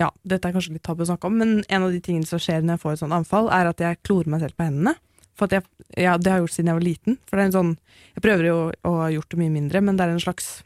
ja, 0.00 0.10
dette 0.26 0.50
er 0.50 0.56
kanskje 0.56 0.74
litt 0.74 0.84
tabu 0.84 1.04
å 1.04 1.08
snakke 1.08 1.30
om, 1.30 1.36
men 1.38 1.56
en 1.62 1.86
av 1.86 1.94
de 1.94 2.02
tingene 2.02 2.28
som 2.28 2.40
skjer 2.42 2.64
når 2.64 2.76
jeg 2.76 2.82
får 2.82 2.96
et 2.96 3.02
sånt 3.04 3.16
anfall, 3.16 3.48
er 3.54 3.70
at 3.70 3.80
jeg 3.80 4.00
klorer 4.02 4.32
meg 4.32 4.42
selv 4.42 4.58
på 4.58 4.66
hendene. 4.66 4.96
For 5.38 5.50
jeg, 5.50 5.66
ja, 5.98 6.16
Det 6.18 6.30
har 6.30 6.38
jeg 6.38 6.46
gjort 6.46 6.56
siden 6.56 6.70
jeg 6.70 6.78
var 6.78 6.86
liten. 6.86 7.18
For 7.26 7.36
det 7.36 7.42
er 7.42 7.50
en 7.50 7.58
sånn, 7.58 7.72
Jeg 8.14 8.22
prøver 8.22 8.46
jo 8.46 8.58
å 8.86 8.92
ha 9.00 9.08
gjort 9.10 9.30
det 9.30 9.40
mye 9.40 9.54
mindre, 9.54 9.80
men 9.82 9.96
det 9.96 10.04
er 10.04 10.14
en 10.14 10.22
slags 10.22 10.62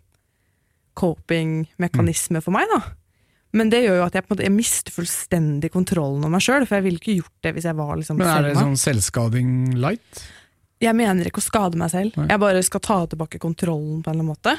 coping-mekanisme 0.98 2.42
for 2.44 2.54
meg. 2.56 2.70
da. 2.72 2.80
Men 3.56 3.70
det 3.72 3.84
gjør 3.86 4.02
jo 4.02 4.06
at 4.08 4.16
jeg 4.16 4.24
på 4.24 4.28
en 4.28 4.36
måte 4.36 4.44
jeg 4.44 4.54
mister 4.54 4.92
fullstendig 4.92 5.70
kontrollen 5.72 6.24
over 6.24 6.34
meg 6.34 6.44
sjøl, 6.44 6.66
for 6.68 6.78
jeg 6.78 6.84
ville 6.88 7.00
ikke 7.00 7.16
gjort 7.20 7.46
det 7.46 7.54
hvis 7.56 7.68
jeg 7.70 7.78
var 7.78 7.94
liksom 7.96 8.18
Men 8.20 8.32
er 8.32 8.48
det 8.50 8.58
sånn 8.58 8.76
selvskading 8.80 9.54
light? 9.80 10.24
Jeg 10.82 10.94
mener 10.94 11.26
ikke 11.26 11.40
å 11.42 11.46
skade 11.48 11.78
meg 11.80 11.90
selv, 11.90 12.18
Nei. 12.20 12.28
jeg 12.30 12.42
bare 12.42 12.66
skal 12.66 12.82
ta 12.84 12.98
tilbake 13.10 13.40
kontrollen 13.42 14.02
på 14.04 14.12
en 14.12 14.14
eller 14.14 14.26
annen 14.26 14.34
måte. 14.34 14.52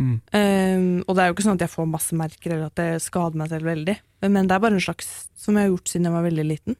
Mm. 0.00 0.14
Um, 0.32 0.86
og 1.04 1.16
det 1.16 1.22
er 1.22 1.28
jo 1.28 1.34
ikke 1.34 1.44
sånn 1.44 1.58
at 1.58 1.66
jeg 1.66 1.74
får 1.74 1.90
masse 1.90 2.16
merker, 2.16 2.54
eller 2.54 2.70
at 2.70 2.78
det 2.80 3.02
skader 3.04 3.42
meg 3.42 3.50
selv 3.52 3.68
veldig. 3.68 3.98
Men 4.24 4.48
det 4.48 4.56
er 4.56 4.62
bare 4.64 4.78
en 4.78 4.86
slags 4.86 5.10
som 5.36 5.58
jeg 5.58 5.66
har 5.66 5.74
gjort 5.74 5.92
siden 5.92 6.08
jeg 6.08 6.16
var 6.16 6.26
veldig 6.30 6.46
liten. 6.48 6.78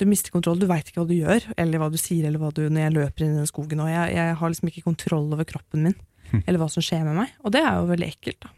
Du 0.00 0.04
mister 0.10 0.34
kontroll, 0.34 0.58
du 0.58 0.66
veit 0.68 0.88
ikke 0.88 1.00
hva 1.00 1.08
du 1.08 1.14
gjør, 1.14 1.46
eller 1.62 1.80
hva 1.80 1.88
du 1.92 1.98
sier, 2.00 2.26
eller 2.26 2.42
hva 2.42 2.50
du 2.52 2.64
når 2.66 2.84
jeg 2.84 2.94
løper 2.98 3.24
inn 3.24 3.36
i 3.36 3.40
den 3.40 3.48
skogen. 3.48 3.80
Og 3.84 3.90
jeg, 3.92 4.16
jeg 4.18 4.36
har 4.40 4.52
liksom 4.52 4.72
ikke 4.72 4.84
kontroll 4.90 5.30
over 5.32 5.48
kroppen 5.48 5.86
min. 5.86 5.96
eller 6.46 6.58
hva 6.62 6.68
som 6.72 6.82
skjer 6.84 7.04
med 7.04 7.16
meg. 7.16 7.30
Og 7.44 7.52
det 7.52 7.60
er 7.62 7.78
jo 7.80 7.86
veldig 7.92 8.08
ekkelt, 8.08 8.40
da. 8.46 8.50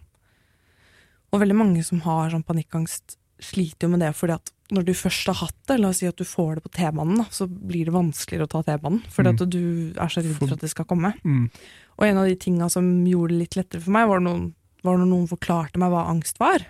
Og 1.34 1.40
veldig 1.42 1.56
mange 1.58 1.82
som 1.84 2.00
har 2.06 2.30
sånn 2.30 2.44
panikkangst, 2.46 3.16
sliter 3.42 3.88
jo 3.88 3.90
med 3.96 4.00
det 4.04 4.12
fordi 4.14 4.36
at 4.36 4.50
når 4.72 4.84
du 4.86 4.92
først 4.96 5.26
har 5.28 5.34
hatt 5.42 5.56
det, 5.68 5.76
la 5.82 5.88
oss 5.90 5.98
si 6.00 6.06
at 6.08 6.16
du 6.16 6.24
får 6.24 6.54
det 6.56 6.62
på 6.64 6.70
T-banen, 6.72 7.24
så 7.34 7.44
blir 7.50 7.84
det 7.88 7.92
vanskeligere 7.92 8.46
å 8.46 8.52
ta 8.54 8.62
T-banen. 8.64 9.02
Fordi 9.12 9.32
Mm. 9.34 9.34
at 9.42 9.50
du 9.50 9.92
er 10.00 10.08
så 10.08 10.22
redd 10.22 10.38
For- 10.38 10.52
at 10.54 10.60
det 10.60 10.70
skal 10.70 10.86
komme. 10.88 11.10
Mm. 11.24 11.50
Og 11.98 12.06
en 12.06 12.16
av 12.22 12.26
de 12.26 12.36
tinga 12.36 12.70
som 12.70 13.04
gjorde 13.04 13.34
det 13.34 13.38
litt 13.42 13.56
lettere 13.58 13.82
for 13.82 13.90
meg, 13.90 14.08
var, 14.08 14.20
noen, 14.20 14.54
var 14.82 14.96
når 14.96 15.10
noen 15.10 15.28
forklarte 15.28 15.76
meg 15.76 15.90
hva 15.92 16.06
angst 16.08 16.38
var. 16.38 16.64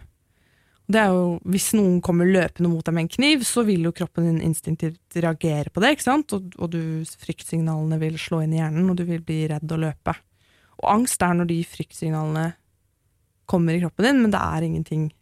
Det 0.90 1.00
er 1.00 1.08
jo, 1.14 1.38
Hvis 1.46 1.72
noen 1.74 2.00
kommer 2.02 2.26
løpende 2.26 2.68
mot 2.68 2.84
deg 2.84 2.94
med 2.94 3.02
en 3.04 3.08
kniv, 3.08 3.40
så 3.44 3.64
vil 3.64 3.84
jo 3.84 3.92
kroppen 3.92 4.24
din 4.24 4.40
instinktivt 4.52 4.98
reagere 5.14 5.70
på 5.70 5.80
det. 5.80 5.92
ikke 5.96 6.02
sant? 6.02 6.32
Og, 6.32 6.52
og 6.58 6.70
du, 6.70 7.04
fryktsignalene 7.04 7.98
vil 8.00 8.14
slå 8.18 8.42
inn 8.42 8.52
i 8.54 8.58
hjernen, 8.58 8.90
og 8.90 8.96
du 8.96 9.04
vil 9.04 9.20
bli 9.20 9.46
redd 9.48 9.70
og 9.70 9.78
løpe. 9.80 10.16
Og 10.82 10.90
angst 10.90 11.22
er 11.22 11.34
når 11.38 11.46
de 11.52 11.58
fryktsignalene 11.64 12.54
kommer 13.46 13.76
i 13.76 13.80
kroppen 13.82 14.04
din, 14.08 14.22
men 14.22 14.30
det 14.32 14.40
er 14.40 14.64
ingenting 14.66 15.12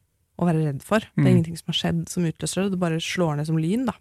å 0.40 0.46
være 0.48 0.62
redd 0.64 0.82
for. 0.82 1.00
Det 1.00 1.10
er 1.18 1.22
Mm. 1.22 1.30
ingenting 1.36 1.58
som 1.58 1.66
har 1.72 1.74
skjedd 1.80 2.08
som 2.08 2.24
utløser 2.24 2.62
det, 2.64 2.70
det 2.72 2.80
bare 2.80 3.00
slår 3.00 3.36
ned 3.36 3.46
som 3.46 3.58
lyn. 3.58 3.84
da. 3.86 3.92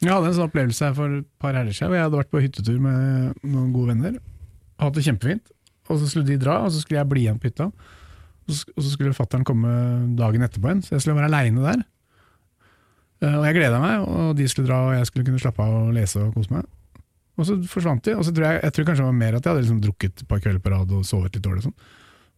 Jeg 0.00 0.10
hadde 0.14 0.26
en 0.30 0.34
sånn 0.34 0.48
opplevelse 0.50 0.94
for 0.94 1.18
et 1.18 1.26
par 1.40 1.52
helger 1.54 1.74
siden. 1.74 1.92
Jeg 1.98 2.02
hadde 2.06 2.18
vært 2.20 2.30
på 2.30 2.40
hyttetur 2.40 2.78
med 2.80 3.34
noen 3.42 3.72
gode 3.74 3.88
venner. 3.88 4.18
Hatt 4.78 4.94
det 4.94 5.02
kjempefint. 5.04 5.50
Og 5.90 5.98
så 5.98 6.06
skulle 6.08 6.26
de 6.26 6.36
dra, 6.38 6.60
og 6.64 6.70
så 6.70 6.80
skulle 6.80 7.00
jeg 7.00 7.08
bli 7.08 7.22
igjen 7.26 7.40
på 7.40 7.48
hytta. 7.50 7.66
Og 8.48 8.54
så, 8.54 8.64
skulle 8.94 9.12
fattern 9.16 9.44
komme 9.44 10.14
dagen 10.16 10.40
etterpå 10.40 10.70
igjen, 10.70 10.82
så 10.84 10.90
jeg 10.94 11.00
skulle 11.02 11.16
være 11.18 11.28
aleine 11.32 11.60
der. 11.66 11.82
Eh, 13.20 13.34
Og 13.34 13.44
jeg 13.44 13.54
gleda 13.56 13.80
meg, 13.80 14.08
og 14.08 14.36
de 14.36 14.46
skulle 14.46 14.68
dra, 14.68 14.78
og 14.88 14.94
jeg 14.94 15.06
skulle 15.06 15.24
kunne 15.26 15.40
slappe 15.42 15.58
av 15.64 15.88
og 15.88 15.94
lese 15.94 16.16
og 16.22 16.34
kose 16.34 16.50
meg. 16.54 16.64
Og 17.38 17.46
så 17.46 17.54
forsvant 17.70 18.02
de, 18.04 18.16
og 18.18 18.26
så 18.26 18.34
tror 18.34 18.48
jeg, 18.48 18.60
jeg 18.64 18.74
tror 18.74 18.86
kanskje 18.88 19.04
det 19.04 19.08
var 19.08 19.18
mer 19.20 19.36
at 19.38 19.44
jeg 19.44 19.52
hadde 19.52 19.62
liksom 19.62 19.80
drukket 19.84 20.22
et 20.24 20.28
par 20.30 20.42
kvelder 20.42 20.62
på 20.64 20.72
rad 20.74 20.94
og 20.96 21.06
sovet 21.06 21.36
litt 21.36 21.44
dårlig. 21.44 21.62
og 21.62 21.68
sånn. 21.68 21.94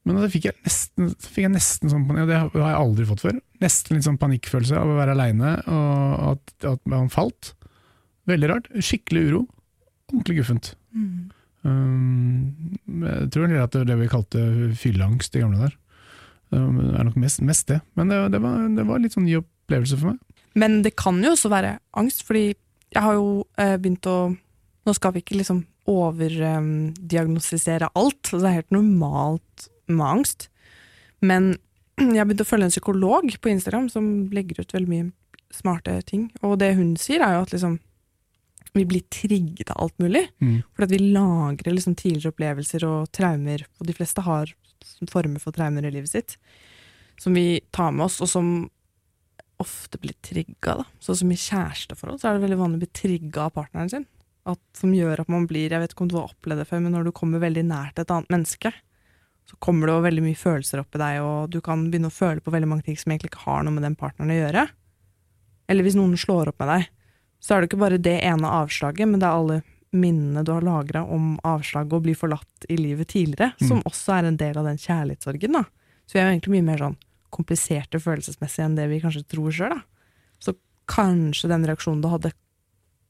Men 0.09 0.17
da 0.17 0.29
fikk 0.33 0.49
jeg 0.49 0.57
nesten, 0.65 1.11
fikk 1.21 1.45
jeg 1.45 1.53
nesten 1.55 1.93
sånn 1.93 2.05
panikk, 2.09 2.25
og 2.25 2.31
det 2.31 2.39
har 2.41 2.71
jeg 2.73 2.81
aldri 2.81 3.07
fått 3.09 3.25
før. 3.25 3.41
Nesten 3.65 3.97
litt 3.97 4.07
sånn 4.07 4.21
panikkfølelse 4.21 4.77
av 4.81 4.93
å 4.93 4.97
være 4.97 5.17
aleine, 5.17 5.57
og 5.69 6.23
at, 6.31 6.55
at 6.73 6.85
man 6.89 7.11
falt. 7.13 7.53
Veldig 8.31 8.49
rart. 8.53 8.71
Skikkelig 8.77 9.27
uro. 9.29 9.43
ordentlig 10.13 10.41
guffent. 10.41 10.73
Mm. 10.97 11.31
Um, 11.63 12.79
jeg 13.05 13.29
tror 13.33 13.47
det 13.47 13.59
er 13.59 13.67
at 13.67 13.75
det 13.75 13.83
er 13.83 13.91
det 13.91 13.99
vi 14.01 14.11
kalte 14.13 14.45
fylleangst 14.81 15.37
i 15.37 15.45
gamle 15.45 15.67
der. 15.67 15.77
Um, 16.51 16.81
det 16.81 16.97
er 16.97 17.07
nok 17.09 17.21
mest, 17.21 17.45
mest 17.45 17.69
det. 17.69 17.81
Men 17.99 18.13
det, 18.13 18.21
det, 18.35 18.41
var, 18.45 18.65
det 18.77 18.87
var 18.89 19.03
litt 19.03 19.17
sånn 19.17 19.29
ny 19.29 19.37
opplevelse 19.43 20.01
for 20.01 20.15
meg. 20.15 20.45
Men 20.59 20.81
det 20.85 20.97
kan 20.99 21.21
jo 21.23 21.35
også 21.37 21.53
være 21.53 21.77
angst, 22.01 22.25
fordi 22.27 22.49
jeg 22.91 23.03
har 23.05 23.15
jo 23.15 23.45
eh, 23.61 23.77
begynt 23.79 24.09
å 24.11 24.33
Nå 24.87 24.95
skal 24.97 25.15
vi 25.15 25.23
ikke 25.25 25.39
liksom 25.39 25.65
overdiagnostisere 25.91 27.91
alt, 27.99 28.31
det 28.31 28.47
er 28.47 28.59
helt 28.61 28.75
normalt 28.75 29.69
med 29.91 30.07
angst. 30.07 30.41
Men 31.21 31.57
jeg 32.01 32.21
har 32.21 32.29
begynt 32.29 32.47
å 32.47 32.49
følge 32.49 32.71
en 32.71 32.77
psykolog 32.77 33.25
på 33.41 33.53
Instagram 33.53 33.87
som 33.93 34.05
legger 34.35 34.63
ut 34.63 34.77
veldig 34.77 34.91
mye 34.91 35.11
smarte 35.55 36.01
ting. 36.09 36.29
Og 36.47 36.59
det 36.63 36.77
hun 36.79 36.91
sier, 37.01 37.21
er 37.25 37.37
jo 37.37 37.47
at 37.47 37.55
liksom 37.55 37.79
vi 38.73 38.85
blir 38.87 39.03
trigget 39.11 39.73
av 39.75 39.85
alt 39.85 39.97
mulig. 39.99 40.29
Mm. 40.39 40.63
For 40.75 40.87
at 40.87 40.93
vi 40.93 41.01
lagrer 41.03 41.75
liksom 41.75 41.97
tidligere 41.99 42.31
opplevelser 42.31 42.87
og 42.87 43.09
traumer, 43.15 43.65
og 43.81 43.89
de 43.89 43.97
fleste 43.97 44.23
har 44.23 44.53
former 45.11 45.43
for 45.43 45.55
traumer 45.55 45.87
i 45.87 45.93
livet 45.93 46.13
sitt, 46.13 46.37
som 47.21 47.35
vi 47.37 47.61
tar 47.75 47.91
med 47.93 48.07
oss, 48.07 48.21
og 48.23 48.31
som 48.31 48.53
ofte 49.61 50.01
blir 50.01 50.15
trigga. 50.25 50.79
Sånn 51.05 51.19
som 51.21 51.35
i 51.35 51.41
kjæresteforhold, 51.41 52.21
så 52.21 52.31
er 52.31 52.39
det 52.39 52.47
veldig 52.47 52.61
vanlig 52.63 52.81
å 52.81 52.85
bli 52.85 52.93
trigga 52.97 53.49
av 53.49 53.57
partneren 53.59 53.93
sin. 53.93 54.07
At, 54.47 54.59
som 54.75 54.93
gjør 54.95 55.21
at 55.21 55.29
man 55.29 55.47
blir 55.47 55.69
Jeg 55.71 55.81
vet 55.83 55.93
ikke 55.93 56.03
om 56.07 56.09
du 56.09 56.17
har 56.17 56.31
opplevd 56.31 56.63
det 56.63 56.69
før, 56.71 56.81
men 56.81 56.93
når 56.93 57.05
du 57.05 57.13
kommer 57.13 57.39
veldig 57.43 57.65
nært 57.69 57.99
et 57.99 58.11
annet 58.11 58.31
menneske, 58.33 58.73
så 59.51 59.57
kommer 59.61 59.87
det 59.87 59.95
jo 59.97 60.05
veldig 60.07 60.23
mye 60.23 60.39
følelser 60.39 60.81
opp 60.81 60.95
i 60.95 60.99
deg, 61.03 61.21
og 61.21 61.51
du 61.51 61.61
kan 61.61 61.91
begynne 61.91 62.09
å 62.09 62.15
føle 62.15 62.41
på 62.41 62.53
veldig 62.55 62.69
mange 62.71 62.85
ting 62.87 62.97
som 62.97 63.11
egentlig 63.13 63.33
ikke 63.33 63.45
har 63.45 63.65
noe 63.67 63.75
med 63.75 63.83
den 63.83 63.97
partneren 63.99 64.31
å 64.33 64.39
gjøre. 64.39 64.69
Eller 65.69 65.87
hvis 65.87 65.97
noen 65.99 66.17
slår 66.19 66.49
opp 66.53 66.59
med 66.63 66.69
deg, 66.73 66.89
så 67.41 67.55
er 67.55 67.61
det 67.61 67.71
ikke 67.71 67.81
bare 67.83 67.99
det 68.01 68.17
ene 68.25 68.49
avslaget, 68.61 69.09
men 69.09 69.21
det 69.21 69.27
er 69.29 69.37
alle 69.41 69.61
minnene 69.93 70.45
du 70.47 70.53
har 70.55 70.63
lagra 70.63 71.03
om 71.03 71.33
avslaget 71.47 71.93
og 71.99 72.05
bli 72.05 72.15
forlatt 72.15 72.67
i 72.71 72.77
livet 72.79 73.09
tidligere, 73.11 73.53
Mm. 73.61 73.67
som 73.69 73.83
også 73.83 74.19
er 74.19 74.25
en 74.29 74.37
del 74.37 74.57
av 74.57 74.65
den 74.65 74.77
kjærlighetssorgen. 74.79 75.53
da. 75.53 75.65
Så 76.07 76.13
vi 76.15 76.21
er 76.21 76.31
jo 76.31 76.39
egentlig 76.39 76.55
mye 76.57 76.69
mer 76.71 76.79
sånn 76.79 76.97
kompliserte 77.31 77.99
følelsesmessig 78.03 78.65
enn 78.65 78.77
det 78.77 78.89
vi 78.89 79.01
kanskje 79.01 79.27
tror 79.27 79.51
sjøl. 79.51 79.83
Så 80.39 80.55
kanskje 80.87 81.49
den 81.49 81.65
reaksjonen 81.67 82.03
du 82.03 82.09
hadde, 82.09 82.33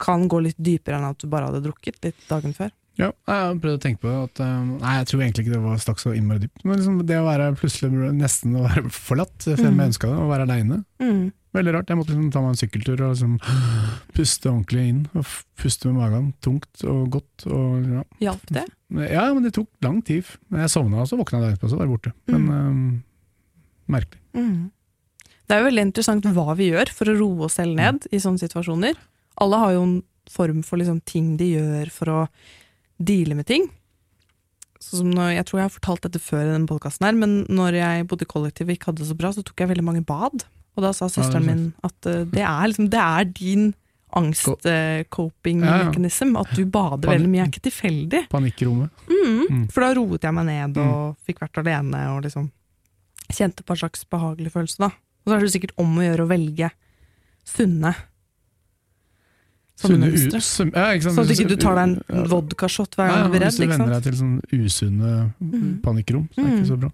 kan 0.00 0.28
gå 0.32 0.40
litt 0.48 0.58
dypere 0.60 0.98
enn 0.98 1.08
at 1.12 1.20
du 1.22 1.28
bare 1.30 1.50
hadde 1.50 1.62
drukket 1.68 2.00
litt 2.08 2.22
dagen 2.30 2.54
før. 2.56 2.70
Ja, 3.00 3.06
jeg 3.30 3.42
har 3.46 3.54
prøvd 3.62 3.78
å 3.78 3.80
tenke 3.80 4.00
på 4.02 4.10
at 4.26 4.40
um, 4.44 4.72
Nei, 4.82 4.96
jeg 4.98 5.06
tror 5.08 5.20
egentlig 5.22 5.44
ikke 5.46 5.54
det 5.54 5.60
var 5.64 5.78
stakk 5.80 6.00
så 6.02 6.10
innmari 6.12 6.42
dypt. 6.42 6.64
Men 6.66 6.76
liksom 6.80 6.98
det 7.08 7.16
å 7.16 7.24
være 7.24 7.46
plutselig 7.56 8.10
nesten 8.18 8.56
å 8.60 8.64
være 8.66 8.90
forlatt, 8.92 9.36
selv 9.46 9.62
om 9.62 9.70
Mm. 9.70 9.78
jeg 9.80 9.92
ønska 9.92 10.10
det, 10.10 10.16
å 10.20 10.26
være 10.28 10.44
aleine. 10.48 10.80
Veldig 11.56 11.72
rart. 11.74 11.88
Jeg 11.90 11.98
måtte 11.98 12.12
liksom 12.12 12.28
ta 12.34 12.42
meg 12.44 12.52
en 12.52 12.58
sykkeltur 12.60 13.00
og 13.06 13.14
liksom 13.14 13.38
puste 14.18 14.50
ordentlig 14.50 14.84
inn. 14.90 15.00
Og 15.18 15.30
puste 15.58 15.88
med 15.88 15.96
magen 16.02 16.26
tungt 16.44 16.84
og 16.84 17.08
godt. 17.16 17.46
Og, 17.48 17.88
ja. 17.96 18.02
Hjalp 18.26 18.52
det? 18.58 18.66
ja, 19.10 19.24
men 19.34 19.46
det 19.46 19.54
tok 19.56 19.70
lang 19.86 20.02
tid. 20.06 20.28
Men 20.50 20.66
jeg 20.66 20.74
sovna, 20.74 21.00
og 21.02 21.08
så 21.10 21.16
våkna 21.18 21.40
jeg 21.46 21.56
etterpå, 21.56 21.70
så 21.72 21.78
var 21.80 21.88
jeg 21.88 21.94
borte. 21.94 22.12
Men 22.30 22.46
um, 22.52 22.84
merkelig. 23.96 24.20
Mm. 24.36 24.68
Det 25.48 25.56
er 25.56 25.62
jo 25.64 25.66
veldig 25.70 25.86
interessant 25.88 26.28
hva 26.36 26.52
vi 26.58 26.68
gjør 26.70 26.92
for 26.94 27.10
å 27.10 27.16
roe 27.18 27.46
oss 27.48 27.56
selv 27.58 27.74
ned 27.80 28.04
i 28.14 28.20
sånne 28.22 28.38
situasjoner. 28.44 28.94
Alle 29.40 29.60
har 29.62 29.74
jo 29.76 29.82
en 29.86 29.98
form 30.30 30.62
for 30.66 30.80
liksom 30.80 31.00
ting 31.08 31.34
de 31.40 31.52
gjør 31.56 31.90
for 31.94 32.12
å 32.12 32.18
deale 33.00 33.34
med 33.38 33.48
ting. 33.48 33.66
Som 34.80 35.10
når, 35.12 35.34
jeg 35.36 35.46
tror 35.48 35.60
jeg 35.60 35.68
har 35.68 35.74
fortalt 35.74 36.06
dette 36.06 36.22
før 36.22 36.44
i 36.46 36.52
denne 36.54 36.68
podkasten, 36.70 37.04
her, 37.08 37.16
men 37.18 37.42
når 37.52 37.76
jeg 37.80 38.06
bodde 38.08 38.24
i 38.24 38.30
kollektiv 38.30 38.68
og 38.70 38.76
ikke 38.76 38.90
hadde 38.90 39.02
det 39.02 39.10
så 39.10 39.16
bra, 39.18 39.32
så 39.36 39.44
tok 39.44 39.60
jeg 39.60 39.70
veldig 39.72 39.84
mange 39.86 40.04
bad. 40.08 40.46
Og 40.78 40.84
da 40.86 40.92
sa 40.96 41.08
søsteren 41.10 41.44
er 41.44 41.48
min 41.50 41.66
at 41.84 42.08
uh, 42.08 42.22
det 42.30 42.44
er, 42.46 42.70
liksom, 42.70 42.88
det 42.92 43.00
er 43.02 43.28
din 43.36 43.70
angst-coping 44.16 45.60
Ja, 45.62 45.76
ja. 45.84 46.40
At 46.40 46.54
du 46.56 46.64
bader 46.66 47.06
Pan- 47.06 47.14
veldig 47.14 47.30
mye, 47.30 47.44
er 47.44 47.50
ikke 47.52 47.66
tilfeldig. 47.68 48.22
Panikkrommet. 48.32 49.04
Mm. 49.10 49.42
Mm. 49.50 49.66
For 49.70 49.84
da 49.84 49.92
roet 49.98 50.24
jeg 50.26 50.34
meg 50.34 50.48
ned 50.48 50.80
og 50.82 51.18
fikk 51.26 51.42
vært 51.44 51.60
alene 51.62 52.00
og 52.14 52.24
liksom 52.26 52.48
kjente 53.30 53.62
på 53.62 53.76
en 53.76 53.82
slags 53.84 54.02
behagelig 54.10 54.54
følelse. 54.54 54.80
da. 54.82 54.90
Og 55.22 55.30
så 55.30 55.36
er 55.36 55.44
det 55.44 55.52
sikkert 55.54 55.76
om 55.78 55.98
å 55.98 56.06
gjøre 56.06 56.24
å 56.26 56.30
velge 56.30 56.70
sunne 57.46 57.94
sånne 59.80 59.98
mønstre. 60.06 60.40
Sånn 60.44 60.70
at 60.76 61.34
ikke 61.34 61.48
du 61.48 61.56
tar 61.56 61.74
deg 61.80 61.98
en 62.12 62.24
vodkashot 62.30 62.94
hver 62.98 63.10
gang 63.10 63.26
du 63.26 63.34
blir 63.34 63.46
Hvis 63.48 63.56
du 63.58 63.64
ikke 63.66 63.76
venner 63.78 63.94
deg 63.96 64.02
til 64.08 64.16
sånn 64.20 64.38
usunne 64.52 65.10
mm. 65.40 65.82
panikkrom, 65.84 66.28
så 66.34 66.40
er 66.40 66.44
det 66.44 66.50
Mhm. 66.50 66.58
ikke 66.60 66.72
så 66.74 66.80
bra. 66.84 66.90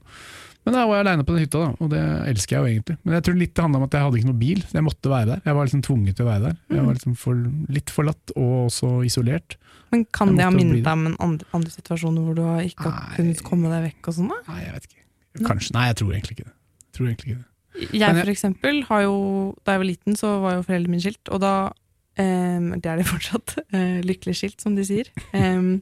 Men 0.67 0.75
da 0.75 0.81
var 0.91 0.97
jeg 0.99 1.07
aleine 1.07 1.23
på 1.23 1.31
den 1.37 1.43
hytta, 1.45 1.59
da, 1.63 1.69
og 1.79 1.91
det 1.93 2.01
elsker 2.27 2.57
jeg 2.57 2.59
jo 2.59 2.71
egentlig. 2.75 2.97
Men 3.05 3.15
jeg 3.15 3.23
tror 3.23 3.37
litt 3.39 3.53
det 3.55 3.63
handla 3.63 3.77
om 3.79 3.85
at 3.87 3.93
jeg 3.95 4.03
hadde 4.03 4.19
ikke 4.19 4.27
noe 4.33 4.41
bil, 4.41 4.63
så 4.67 4.73
jeg 4.75 4.83
måtte 4.83 5.11
være 5.13 5.27
der. 5.31 5.41
Jeg 5.47 5.55
var 5.55 5.65
liksom 5.69 5.83
tvunget 5.87 6.17
til 6.17 6.25
å 6.27 6.29
være 6.33 6.43
der. 6.43 6.57
Jeg 6.71 6.79
Mhm. 6.81 6.87
var 6.87 6.95
liksom 6.97 7.15
for, 7.17 7.35
litt 7.71 7.91
forlatt 7.95 8.33
og 8.35 8.67
også 8.67 8.91
isolert. 9.07 9.57
Men 9.93 10.05
kan 10.11 10.35
det 10.35 10.43
ha 10.43 10.51
minnet 10.51 10.83
deg 10.83 10.93
om 10.93 11.07
en 11.07 11.17
andre, 11.21 11.47
andre 11.55 11.71
situasjoner 11.71 12.19
hvor 12.27 12.35
du 12.35 12.43
har 12.43 12.63
ikke 12.67 12.83
har 12.91 13.15
kunnet 13.15 13.43
komme 13.47 13.71
deg 13.71 13.93
vekk 13.95 14.09
og 14.09 14.15
sånn? 14.15 14.29
da? 14.29 14.39
Nei, 14.53 14.61
jeg 14.65 14.73
vet 14.75 14.87
ikke. 14.91 15.47
Kanskje. 15.47 15.73
Nei, 15.75 15.87
jeg 15.87 15.97
tror 15.97 16.11
egentlig 16.17 16.35
ikke 16.35 16.49
det. 16.49 16.55
Jeg 16.83 16.93
tror 16.99 17.07
egentlig 17.07 17.31
ikke 17.31 17.39
det. 17.39 17.47
Jeg 18.01 18.17
for 18.25 18.31
eksempel 18.33 18.83
har 18.89 19.01
jo, 19.03 19.55
da 19.65 19.73
jeg 19.73 19.79
var 19.79 19.87
liten 19.87 20.17
så 20.17 20.41
var 20.43 20.55
jo 20.57 20.63
foreldrene 20.67 20.89
mine 20.89 21.01
skilt, 21.05 21.29
og 21.31 21.41
da, 21.41 21.71
em, 22.21 22.73
det 22.81 22.91
er 22.91 23.01
de 23.01 23.09
fortsatt, 23.09 23.59
Uh, 23.75 24.01
lykkelig 24.09 24.37
skilt 24.39 24.63
som 24.63 24.77
de 24.77 24.85
sier. 24.87 25.09
Um, 25.33 25.81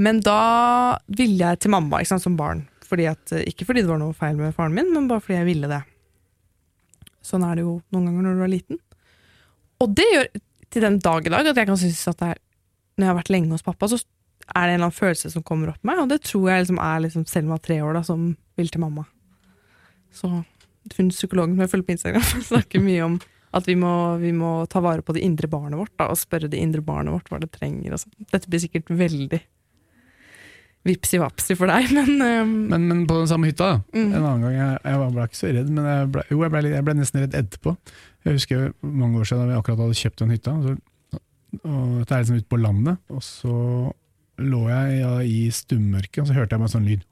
men 0.00 0.20
da 0.24 0.96
ville 1.12 1.40
jeg 1.42 1.60
til 1.60 1.72
mamma 1.74 2.00
ikke 2.00 2.14
sant, 2.14 2.24
som 2.24 2.36
barn, 2.38 2.64
fordi 2.88 3.06
at, 3.10 3.32
eh, 3.36 3.44
ikke 3.50 3.66
fordi 3.68 3.82
det 3.84 3.90
var 3.90 4.00
noe 4.00 4.16
feil 4.16 4.38
med 4.38 4.54
faren 4.56 4.72
min, 4.76 4.88
men 4.94 5.08
bare 5.10 5.20
fordi 5.20 5.36
jeg 5.36 5.48
ville 5.50 5.68
det. 5.68 5.80
Sånn 7.26 7.44
er 7.44 7.58
det 7.58 7.66
jo 7.66 7.80
noen 7.92 8.08
ganger 8.08 8.24
når 8.24 8.38
du 8.38 8.44
er 8.46 8.52
liten. 8.54 8.80
Og 9.84 9.92
det 9.96 10.06
gjør 10.08 10.30
til 10.72 10.86
den 10.86 10.96
dag 11.04 11.26
i 11.26 11.32
dag 11.34 11.50
at 11.50 11.60
jeg 11.60 11.68
kan 11.68 11.80
synes 11.80 12.00
at 12.08 12.24
er, 12.24 12.40
når 12.96 13.04
jeg 13.04 13.10
har 13.10 13.20
vært 13.20 13.32
lenge 13.34 13.52
hos 13.52 13.66
pappa, 13.66 13.90
så 13.90 14.00
er 14.00 14.66
det 14.66 14.72
en 14.72 14.78
eller 14.78 14.88
annen 14.88 14.96
følelse 14.96 15.32
som 15.34 15.44
kommer 15.46 15.74
opp 15.74 15.84
meg, 15.86 16.00
og 16.00 16.08
det 16.10 16.22
tror 16.26 16.48
jeg 16.50 16.64
liksom 16.64 16.80
er 16.82 17.04
liksom 17.04 17.26
Selma 17.28 17.58
tre 17.62 17.80
år 17.84 17.98
da, 17.98 18.02
som 18.06 18.30
vil 18.58 18.72
til 18.72 18.82
mamma. 18.82 19.04
Så 20.16 20.30
hun 20.96 21.12
psykologen 21.12 21.54
som 21.54 21.64
jeg 21.64 21.70
følger 21.74 21.86
på 21.86 21.96
Instagram, 21.98 22.26
snakker 22.50 22.82
mye 22.82 23.04
om 23.04 23.20
at 23.56 23.66
vi 23.66 23.74
må, 23.78 23.92
vi 24.22 24.30
må 24.36 24.52
ta 24.70 24.82
vare 24.84 25.02
på 25.02 25.14
det 25.16 25.24
indre 25.26 25.48
barnet 25.50 25.78
vårt 25.80 25.94
da, 25.98 26.10
og 26.12 26.18
spørre 26.18 26.50
det 26.50 26.60
indre 26.62 26.84
barnet 26.86 27.14
vårt 27.14 27.30
hva 27.32 27.40
det 27.42 27.50
trenger. 27.54 27.96
Og 27.96 28.02
sånn. 28.04 28.28
Dette 28.30 28.50
blir 28.50 28.62
sikkert 28.62 28.92
veldig 28.92 29.40
vipsi-vapsi 30.88 31.56
for 31.58 31.70
deg, 31.70 31.90
men, 31.96 32.12
um, 32.20 32.52
Men, 32.70 32.86
men 32.88 33.00
på 33.08 33.18
den 33.18 33.30
samme 33.30 33.50
hytta. 33.50 33.80
Mm. 33.92 34.06
En 34.06 34.20
annen 34.22 34.44
gang, 34.46 34.54
jeg, 34.56 34.78
jeg 34.86 35.10
ble 35.16 35.26
ikke 35.28 35.40
så 35.40 35.52
redd, 35.56 35.72
men 35.76 35.90
jeg 35.90 36.12
ble, 36.14 36.26
jo, 36.30 36.42
jeg 36.44 36.54
ble, 36.54 36.62
jeg 36.72 36.86
ble 36.86 36.96
nesten 37.00 37.24
redd 37.24 37.36
etterpå. 37.42 37.74
Jeg 38.26 38.38
husker 38.38 38.70
mange 38.84 39.20
år 39.20 39.28
siden 39.28 39.42
da 39.44 39.50
vi 39.50 39.58
akkurat 39.58 39.84
hadde 39.84 40.00
kjøpt 40.00 40.22
den 40.22 40.34
hytta, 40.34 40.56
så, 40.64 40.76
og 41.60 41.94
dette 41.98 42.14
er 42.14 42.22
liksom 42.22 42.40
ute 42.40 42.52
på 42.52 42.60
landet, 42.60 43.00
og 43.10 43.24
så 43.26 43.54
lå 44.40 44.60
jeg 44.70 45.00
ja, 45.00 45.14
i 45.20 45.40
stummørket, 45.52 46.22
og 46.22 46.28
så 46.28 46.36
hørte 46.36 46.54
jeg 46.54 46.62
bare 46.62 46.70
en 46.70 46.74
sånn 46.76 46.86
lyd. 46.88 47.02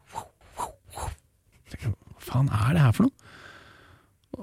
Hva 1.69 1.91
faen 2.25 2.49
er 2.53 2.77
det 2.77 2.85
her 2.85 2.95
for 2.97 3.09
noe? 3.09 3.35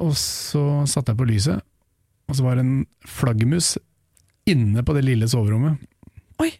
Og 0.06 0.12
så 0.20 0.62
satte 0.90 1.14
jeg 1.14 1.20
på 1.22 1.28
lyset, 1.30 1.64
og 2.30 2.38
så 2.38 2.46
var 2.46 2.58
det 2.58 2.66
en 2.66 2.86
flaggermus 3.08 3.76
inne 4.50 4.84
på 4.86 4.96
det 4.98 5.06
lille 5.06 5.28
soverommet. 5.30 5.78
Oi. 6.42 6.52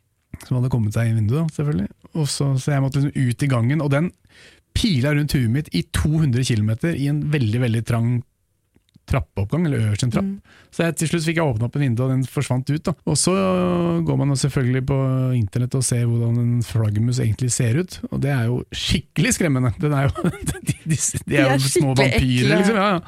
Som 0.46 0.60
hadde 0.60 0.72
kommet 0.74 0.96
seg 0.96 1.10
inn 1.10 1.18
i 1.18 1.24
vinduet, 1.24 1.54
selvfølgelig. 1.56 1.90
Og 2.16 2.30
så, 2.32 2.52
så 2.62 2.76
jeg 2.76 2.84
måtte 2.84 3.02
liksom 3.02 3.30
ut 3.30 3.46
i 3.46 3.52
gangen, 3.52 3.84
og 3.84 3.92
den 3.94 4.12
pila 4.76 5.14
rundt 5.16 5.36
huet 5.36 5.52
mitt 5.52 5.70
i 5.76 5.86
200 5.96 6.44
km 6.48 6.72
i 6.92 7.10
en 7.12 7.22
veldig, 7.32 7.62
veldig 7.64 7.84
trang 7.88 8.16
trappeoppgang, 9.06 9.68
eller 9.68 9.84
øverst 9.86 10.04
en 10.04 10.12
trapp. 10.12 10.26
mm. 10.26 10.40
Så 10.74 10.84
jeg, 10.84 10.96
til 10.98 11.10
slutt 11.12 11.26
fikk 11.28 11.38
jeg 11.40 11.46
åpna 11.52 11.68
opp 11.68 11.76
en 11.78 11.84
vindu, 11.86 12.02
og 12.04 12.12
den 12.12 12.24
forsvant 12.26 12.72
ut. 12.72 12.82
Da. 12.88 12.94
Og 13.06 13.18
så 13.22 13.36
går 14.08 14.18
man 14.18 14.34
selvfølgelig 14.42 14.82
på 14.90 14.98
internett 15.38 15.78
og 15.78 15.86
ser 15.86 16.08
hvordan 16.10 16.40
en 16.42 16.66
flaggermus 16.66 17.22
egentlig 17.22 17.52
ser 17.54 17.78
ut, 17.82 18.00
og 18.10 18.24
det 18.26 18.34
er 18.34 18.50
jo 18.50 18.60
skikkelig 18.74 19.36
skremmende. 19.38 19.76
Den 19.82 19.94
er 19.94 20.10
jo, 20.10 20.26
de, 20.26 20.58
de, 20.72 20.76
de 20.90 20.98
de, 20.98 21.38
er 21.38 21.54
jo 21.54 21.70
små 21.70 21.94
vampyrer, 21.94 22.18
ekle. 22.18 22.60
liksom. 22.64 22.82
Ja, 22.82 22.90
ja. 22.96 23.00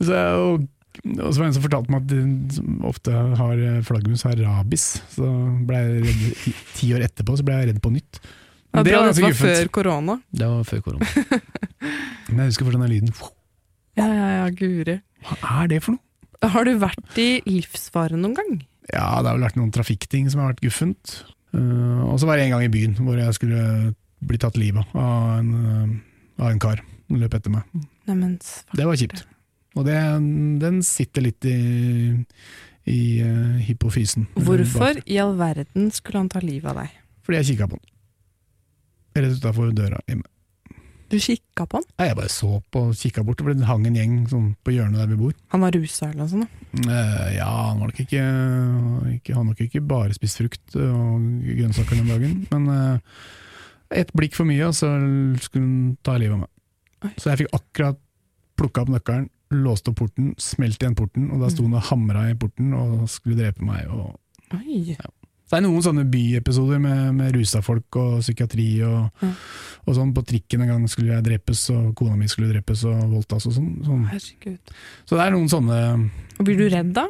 Så, 0.00 0.20
og, 0.42 0.68
og 1.00 1.30
så 1.32 1.40
var 1.40 1.44
det 1.44 1.48
en 1.50 1.56
som 1.56 1.64
fortalte 1.64 1.92
meg 1.94 2.02
at 2.02 2.10
de 2.12 2.56
som 2.58 2.84
ofte 2.90 3.14
har 3.40 3.64
flaggermus 3.86 4.24
har 4.26 4.38
rabies, 4.40 4.86
så 5.14 5.30
ble 5.68 5.80
jeg 5.80 6.04
redd 6.04 6.62
ti 6.76 6.92
år 6.96 7.06
etterpå, 7.08 7.38
så 7.40 7.46
ble 7.46 7.58
jeg 7.60 7.70
redd 7.70 7.82
på 7.84 7.92
nytt. 7.94 8.20
Ja, 8.70 8.78
Men 8.78 8.86
det 8.86 8.94
var 8.94 9.10
det 9.10 9.24
var 9.24 9.38
før 9.40 9.70
korona. 9.74 10.16
Det 10.30 10.46
var 10.46 10.66
før 10.68 10.82
korona. 10.86 11.06
Men 12.30 12.44
jeg 12.44 12.52
husker 12.52 12.68
fortsatt 12.68 12.84
den 12.84 12.92
lyden. 12.92 13.14
Ja, 13.98 14.06
ja, 14.06 14.28
ja, 14.36 14.44
guri. 14.54 15.00
Hva 15.26 15.62
er 15.64 15.72
det 15.72 15.80
for 15.82 15.96
noe? 15.96 16.50
Har 16.54 16.64
du 16.64 16.76
vært 16.80 17.18
i 17.20 17.30
livsfare 17.48 18.16
noen 18.16 18.36
gang? 18.38 18.52
Ja, 18.90 19.20
det 19.20 19.28
har 19.28 19.36
vel 19.36 19.44
vært 19.44 19.58
noen 19.58 19.72
trafikkting 19.74 20.30
som 20.30 20.40
har 20.42 20.54
vært 20.54 20.62
guffent. 20.64 21.16
Uh, 21.50 22.06
og 22.06 22.20
så 22.22 22.28
var 22.28 22.38
det 22.38 22.46
en 22.46 22.54
gang 22.54 22.64
i 22.64 22.70
byen 22.72 22.94
hvor 23.02 23.18
jeg 23.18 23.34
skulle 23.36 23.64
bli 24.22 24.38
tatt 24.40 24.56
livet 24.60 24.86
av 24.94 25.40
en, 25.40 25.50
uh, 25.50 26.44
av 26.44 26.52
en 26.52 26.62
kar 26.62 26.80
som 27.08 27.18
løp 27.20 27.36
etter 27.36 27.52
meg. 27.52 27.66
Neimen, 28.08 28.38
Det 28.76 28.86
var 28.86 28.98
kjipt. 29.00 29.24
Og 29.78 29.86
det, 29.86 29.98
den 30.62 30.80
sitter 30.86 31.24
litt 31.28 31.46
i, 31.46 31.58
i 32.90 33.00
uh, 33.22 33.60
hypofysen. 33.68 34.26
Hvorfor 34.34 34.98
i 35.04 35.20
all 35.22 35.36
verden 35.38 35.92
skulle 35.94 36.24
han 36.24 36.32
ta 36.32 36.42
livet 36.42 36.72
av 36.72 36.82
deg? 36.82 36.98
Fordi 37.26 37.40
jeg 37.40 37.52
kikka 37.52 37.70
på 37.70 37.78
den. 37.78 37.88
Rett 39.20 39.38
utafor 39.38 39.72
døra 39.74 40.02
hjemme. 40.10 40.26
Du 41.10 41.16
kikka 41.18 41.66
på 41.66 41.80
han? 41.80 41.86
Nei, 41.98 42.06
Jeg 42.06 42.16
bare 42.20 42.30
så 42.30 42.48
på 42.70 42.84
og 42.86 42.98
kikka 42.98 43.24
bort, 43.26 43.40
for 43.42 43.50
det 43.50 43.66
hang 43.66 43.86
en 43.88 43.98
gjeng 43.98 44.16
sånn, 44.30 44.52
på 44.62 44.74
hjørnet 44.76 45.02
der 45.02 45.10
vi 45.10 45.18
bor. 45.18 45.34
Han 45.50 45.64
var 45.64 45.74
rusa 45.74 46.06
eller 46.06 46.22
noe 46.22 46.30
sånt? 46.30 46.60
Eh, 46.84 47.30
ja, 47.34 47.48
han 47.50 47.80
var 47.82 47.90
nok 47.90 47.98
ikke, 48.04 48.26
ikke 49.16 49.34
Han 49.34 49.48
nok 49.50 49.62
ikke 49.64 49.82
bare 49.82 50.14
spist 50.14 50.38
frukt 50.38 50.76
og 50.78 51.24
grønnsaker 51.48 51.98
den 51.98 52.12
dagen, 52.12 52.36
men 52.52 52.68
uh, 52.70 53.24
ett 53.90 54.14
blikk 54.14 54.38
for 54.38 54.46
mye, 54.46 54.62
og 54.68 54.76
så 54.78 54.92
skulle 55.42 55.66
han 55.66 55.98
ta 56.06 56.14
livet 56.14 56.38
av 56.38 56.44
meg. 56.44 57.18
Så 57.18 57.32
jeg 57.32 57.42
fikk 57.42 57.58
akkurat 57.58 57.98
plukka 58.60 58.84
opp 58.84 58.94
nøkkelen, 58.94 59.26
låste 59.50 59.90
opp 59.90 59.96
porten, 60.04 60.34
smelt 60.38 60.78
igjen 60.82 60.94
porten, 60.98 61.30
og 61.34 61.40
da 61.42 61.48
sto 61.50 61.62
han 61.66 61.74
og 61.74 61.82
hamra 61.90 62.28
i 62.30 62.36
porten 62.38 62.72
og 62.76 63.08
skulle 63.10 63.36
drepe 63.40 63.62
meg. 63.66 63.88
Og 63.90 64.14
Oi. 64.54 64.94
det 64.96 65.56
er 65.58 65.64
noen 65.64 65.82
sånne 65.82 66.04
byepisoder 66.10 66.78
med, 66.82 67.14
med 67.18 67.34
rusa 67.34 67.60
folk 67.66 67.96
og 67.98 68.20
psykiatri 68.22 68.68
og, 68.86 69.10
Ja. 69.24 69.32
og 69.86 69.94
sånn. 69.96 70.12
På 70.14 70.22
trikken 70.26 70.62
en 70.62 70.68
gang 70.70 70.84
skulle 70.88 71.14
jeg 71.16 71.24
drepes, 71.26 71.64
og 71.74 71.94
kona 71.98 72.14
mi 72.16 72.28
skulle 72.30 72.52
drepes 72.52 72.84
og 72.86 73.00
voldtas 73.10 73.46
og 73.50 73.56
sånn. 73.58 73.72
sånn. 73.86 74.04
Herregud. 74.12 74.58
Så 75.06 75.16
det 75.18 75.26
er 75.26 75.30
noen 75.34 75.48
sånne 75.50 75.80
Og 76.38 76.44
blir 76.46 76.56
du 76.56 76.68
redd 76.70 76.92
da? 76.94 77.08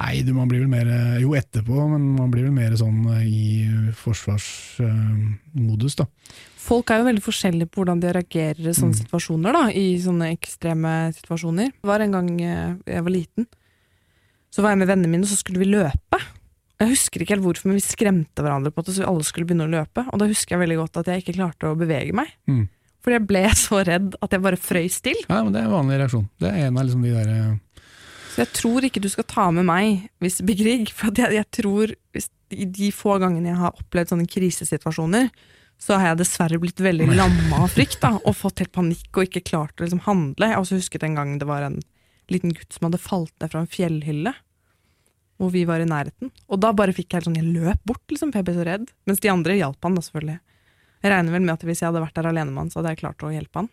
Nei, 0.00 0.22
du, 0.24 0.30
man 0.32 0.48
blir 0.48 0.60
vel 0.62 0.70
mer 0.70 0.86
Jo, 1.20 1.34
etterpå, 1.36 1.74
men 1.90 2.14
man 2.16 2.30
blir 2.32 2.46
vel 2.46 2.54
mer 2.56 2.72
sånn 2.78 3.02
i 3.26 3.66
forsvarsmodus, 4.00 5.96
da. 5.98 6.06
Folk 6.60 6.90
er 6.92 7.00
jo 7.00 7.06
veldig 7.08 7.22
forskjellige 7.24 7.70
på 7.72 7.80
hvordan 7.80 8.00
de 8.02 8.10
reagerer 8.12 8.60
i 8.68 8.74
sånne 8.76 8.92
Mm. 8.94 9.00
situasjoner, 9.04 9.52
da, 9.56 9.62
i 9.72 9.86
sånne 10.02 10.28
ekstreme 10.34 10.90
situasjoner. 11.16 11.70
Det 11.80 11.88
var 11.88 12.00
en 12.04 12.12
gang 12.12 12.28
eh, 12.40 12.74
jeg 12.86 13.02
var 13.06 13.14
liten, 13.14 13.46
så 14.52 14.62
var 14.62 14.74
jeg 14.74 14.82
med 14.82 14.90
vennene 14.90 15.08
mine, 15.10 15.24
og 15.24 15.30
så 15.30 15.38
skulle 15.40 15.62
vi 15.62 15.70
løpe. 15.70 16.18
Jeg 16.80 16.88
husker 16.94 17.20
ikke 17.22 17.34
helt 17.36 17.44
hvorfor, 17.44 17.66
men 17.70 17.76
vi 17.78 17.84
skremte 17.84 18.42
hverandre 18.44 18.72
på 18.72 18.80
at 18.84 18.92
alle 19.04 19.24
skulle 19.24 19.46
begynne 19.48 19.66
å 19.68 19.72
løpe, 19.72 20.04
og 20.12 20.18
da 20.20 20.28
husker 20.28 20.56
jeg 20.56 20.62
veldig 20.64 20.78
godt 20.80 21.00
at 21.00 21.10
jeg 21.12 21.22
ikke 21.24 21.36
klarte 21.38 21.68
å 21.70 21.76
bevege 21.78 22.12
meg. 22.16 22.28
Mm. 22.48 22.68
Fordi 23.00 23.16
jeg 23.16 23.26
ble 23.28 23.42
så 23.56 23.80
redd 23.86 24.14
at 24.20 24.30
jeg 24.36 24.42
bare 24.44 24.60
frøys 24.60 25.00
til. 25.04 25.16
Ja, 25.28 25.42
men 25.44 25.52
Det 25.52 25.60
er 25.62 25.68
en 25.68 25.72
vanlig 25.76 25.98
reaksjon. 26.00 26.28
Det 26.40 26.48
er 26.50 26.66
en 26.66 26.76
av 26.80 26.84
liksom 26.88 27.02
de 27.04 27.12
der 27.14 27.28
eh, 27.32 27.84
Så 28.34 28.42
jeg 28.44 28.52
tror 28.52 28.84
ikke 28.84 29.00
du 29.00 29.08
skal 29.08 29.24
ta 29.24 29.50
med 29.50 29.64
meg 29.64 30.10
hvis 30.20 30.36
det 30.40 30.46
blir 30.46 30.60
krig, 30.60 30.92
for 30.92 31.12
jeg, 31.16 31.32
jeg 31.40 31.48
tror 31.50 31.94
hvis, 32.12 32.28
i 32.52 32.64
de 32.68 32.90
få 32.92 33.16
gangene 33.22 33.48
jeg 33.52 33.60
har 33.60 33.72
opplevd 33.80 34.12
sånne 34.12 34.28
krisesituasjoner, 34.28 35.30
så 35.80 35.96
har 35.96 36.10
jeg 36.10 36.20
dessverre 36.20 36.58
blitt 36.60 36.80
veldig 36.84 37.08
lamma 37.16 37.62
av 37.64 37.72
frykt 37.72 38.02
da, 38.02 38.12
og 38.20 38.36
fått 38.36 38.60
helt 38.60 38.74
panikk 38.74 39.16
og 39.16 39.24
ikke 39.24 39.42
klart 39.48 39.80
å 39.80 39.86
liksom 39.86 40.02
handle. 40.04 40.50
Jeg 40.50 40.58
har 40.58 40.60
også 40.60 40.76
husket 40.76 41.06
en 41.06 41.16
gang 41.16 41.38
det 41.40 41.48
var 41.48 41.64
en 41.64 41.80
liten 42.30 42.52
gutt 42.54 42.76
som 42.76 42.86
hadde 42.86 43.00
falt 43.00 43.32
ned 43.40 43.52
fra 43.52 43.62
en 43.64 43.70
fjellhylle, 43.70 44.34
hvor 45.40 45.50
vi 45.54 45.64
var 45.64 45.80
i 45.80 45.88
nærheten. 45.88 46.30
Og 46.52 46.60
da 46.60 46.74
bare 46.76 46.92
fikk 46.94 47.08
jeg 47.08 47.20
helt 47.22 47.30
sånn, 47.30 47.40
jeg 47.40 47.48
løp 47.56 47.80
bort, 47.88 48.04
liksom, 48.12 48.30
for 48.30 48.42
jeg 48.42 48.50
ble 48.50 48.56
så 48.58 48.66
redd. 48.68 48.92
Mens 49.08 49.24
de 49.24 49.32
andre 49.32 49.56
hjalp 49.56 49.88
han 49.88 49.96
da, 49.96 50.04
selvfølgelig. 50.04 50.38
Jeg 51.00 51.12
regner 51.14 51.32
vel 51.32 51.46
med 51.46 51.54
at 51.54 51.64
hvis 51.64 51.80
jeg 51.80 51.88
hadde 51.88 52.04
vært 52.04 52.18
der 52.20 52.28
alene 52.28 52.52
med 52.52 52.66
han, 52.66 52.72
så 52.72 52.82
hadde 52.82 52.92
jeg 52.92 53.00
klart 53.00 53.24
å 53.24 53.32
hjelpe 53.32 53.62
han. 53.62 53.70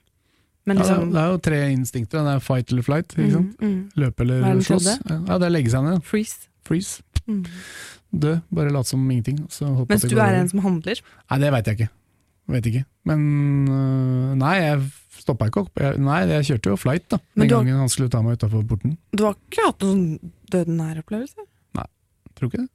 Men 0.67 0.79
ja, 0.79 0.83
det, 0.83 0.87
er, 0.87 0.95
liksom, 0.95 1.11
det 1.11 1.19
er 1.21 1.29
jo 1.31 1.41
tre 1.43 1.59
instinkter. 1.71 2.23
Det 2.23 2.35
er 2.37 2.43
fight 2.43 2.71
eller 2.71 2.87
flight. 2.87 3.13
Mm, 3.19 3.45
mm, 3.59 3.75
Løpe 3.99 4.23
er 4.25 4.31
eller 4.33 4.63
slåss. 4.67 4.89
Ja, 5.07 5.37
det 5.39 5.47
er 5.47 5.53
legge 5.53 5.71
seg 5.71 5.85
ned. 5.85 6.01
freeze. 6.07 6.47
Freeze. 6.67 7.01
Mm. 7.27 7.41
Dø. 8.11 8.37
Bare 8.55 8.71
lat 8.71 8.87
som 8.87 9.01
ingenting. 9.11 9.41
Mens 9.47 10.05
du 10.07 10.15
er 10.19 10.37
en 10.41 10.47
som 10.51 10.61
handler. 10.63 11.01
Nei, 11.31 11.39
det 11.43 11.51
veit 11.55 11.67
jeg 11.71 11.79
ikke. 11.79 11.89
Vet 12.47 12.69
ikke. 12.69 12.85
Men 13.09 13.19
øh, 13.67 14.29
nei, 14.39 14.53
jeg 14.61 14.85
stoppa 15.19 15.49
ikke 15.49 15.65
opp. 15.65 15.81
Jeg, 15.83 15.97
nei, 15.99 16.21
jeg 16.29 16.45
kjørte 16.53 16.71
jo 16.71 16.77
flight 16.79 17.09
da 17.11 17.17
Men 17.35 17.47
den 17.47 17.49
har- 17.57 17.65
gangen 17.65 17.81
han 17.83 17.91
skulle 17.91 18.11
ta 18.13 18.21
meg 18.23 18.37
utafor 18.39 18.63
porten. 18.69 18.95
Du 19.11 19.25
har 19.27 19.35
ikke 19.35 19.65
hatt 19.65 19.83
noen 19.83 20.01
sånn 20.19 20.33
døden 20.53 20.77
nær-opplevelse? 20.79 21.43
Tror 22.37 22.51
ikke 22.51 22.59
det. 22.61 22.69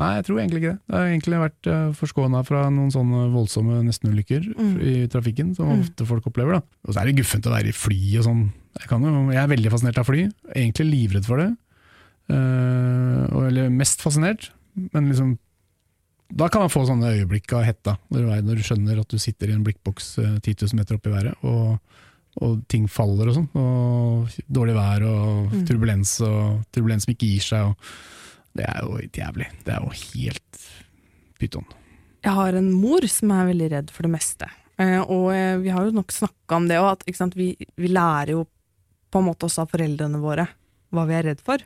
Nei, 0.00 0.06
jeg 0.18 0.24
tror 0.26 0.38
egentlig 0.40 0.60
ikke 0.62 0.70
det. 0.72 0.80
Jeg 0.88 0.96
har 0.96 1.06
egentlig 1.10 1.38
vært 1.40 1.68
uh, 1.72 1.92
forskåna 1.96 2.40
fra 2.48 2.62
noen 2.72 2.90
sånne 2.92 3.20
voldsomme 3.32 3.78
nestenulykker 3.86 4.46
Mm. 4.56 4.74
i 4.80 4.94
trafikken, 5.12 5.54
som 5.56 5.68
Mm. 5.70 5.80
ofte 5.84 6.06
folk 6.08 6.24
opplever. 6.28 6.52
da. 6.58 6.60
Og 6.88 6.94
så 6.94 7.00
er 7.00 7.06
det 7.06 7.16
guffent 7.20 7.46
å 7.48 7.52
være 7.54 7.68
i 7.68 7.76
fly 7.76 8.18
og 8.18 8.24
sånn. 8.24 8.42
Jeg, 8.80 8.88
kan 8.88 9.00
jo, 9.04 9.12
jeg 9.32 9.40
er 9.42 9.48
veldig 9.54 9.70
fascinert 9.72 9.98
av 10.00 10.04
fly, 10.08 10.26
egentlig 10.56 10.86
livredd 10.90 11.24
for 11.28 11.36
det. 11.44 11.56
Eh, 12.28 13.46
eller 13.46 13.68
mest 13.70 14.00
fascinert, 14.02 14.50
men 14.92 15.08
liksom 15.12 15.36
Da 16.28 16.48
kan 16.50 16.64
man 16.64 16.70
få 16.72 16.80
sånne 16.88 17.12
øyeblikk 17.14 17.52
av 17.54 17.62
hetta, 17.62 17.92
når 18.10 18.18
du, 18.24 18.30
er- 18.34 18.42
når 18.42 18.56
du 18.58 18.62
skjønner 18.66 18.98
at 18.98 19.08
du 19.08 19.16
sitter 19.22 19.46
i 19.48 19.52
en 19.54 19.62
blikkboks 19.62 20.18
eh, 20.18 20.32
10 20.42 20.56
000 20.66 20.74
meter 20.80 20.96
opp 20.98 21.06
i 21.06 21.12
været, 21.12 21.36
og, 21.46 21.78
og 22.42 22.56
ting 22.66 22.88
faller 22.90 23.28
og 23.30 23.36
sånn. 23.36 23.46
Og 23.54 24.34
dårlig 24.50 24.74
vær 24.74 25.04
og 25.06 25.52
Mm. 25.52 25.60
turbulens, 25.68 26.16
og 26.26 26.64
turbulens 26.74 27.06
som 27.06 27.12
ikke 27.14 27.28
gir 27.30 27.44
seg. 27.46 27.68
Og, 27.70 27.76
det 28.58 28.66
er 28.66 28.80
jo 28.82 28.98
jævlig. 29.14 29.46
Det 29.64 29.72
er 29.76 29.86
jo 29.86 29.94
helt 30.16 30.66
pyton. 31.38 31.64
Jeg 32.26 32.32
har 32.34 32.54
en 32.58 32.72
mor 32.72 33.06
som 33.06 33.30
er 33.30 33.46
veldig 33.52 33.70
redd 33.70 33.90
for 33.94 34.02
det 34.02 34.10
meste. 34.16 34.50
Eh, 34.82 34.98
og 35.06 35.30
eh, 35.32 35.56
vi 35.62 35.68
har 35.70 35.84
jo 35.86 35.94
nok 35.94 36.10
snakka 36.10 36.56
om 36.58 36.66
det 36.66 36.80
òg, 36.82 37.06
at 37.06 37.34
vi, 37.38 37.52
vi 37.76 37.88
lærer 37.88 38.34
jo 38.34 38.46
på 39.12 39.22
en 39.22 39.28
måte 39.30 39.46
også 39.46 39.62
av 39.62 39.70
foreldrene 39.70 40.18
våre 40.18 40.48
hva 40.90 41.06
vi 41.06 41.14
er 41.14 41.22
redd 41.30 41.40
for. 41.40 41.62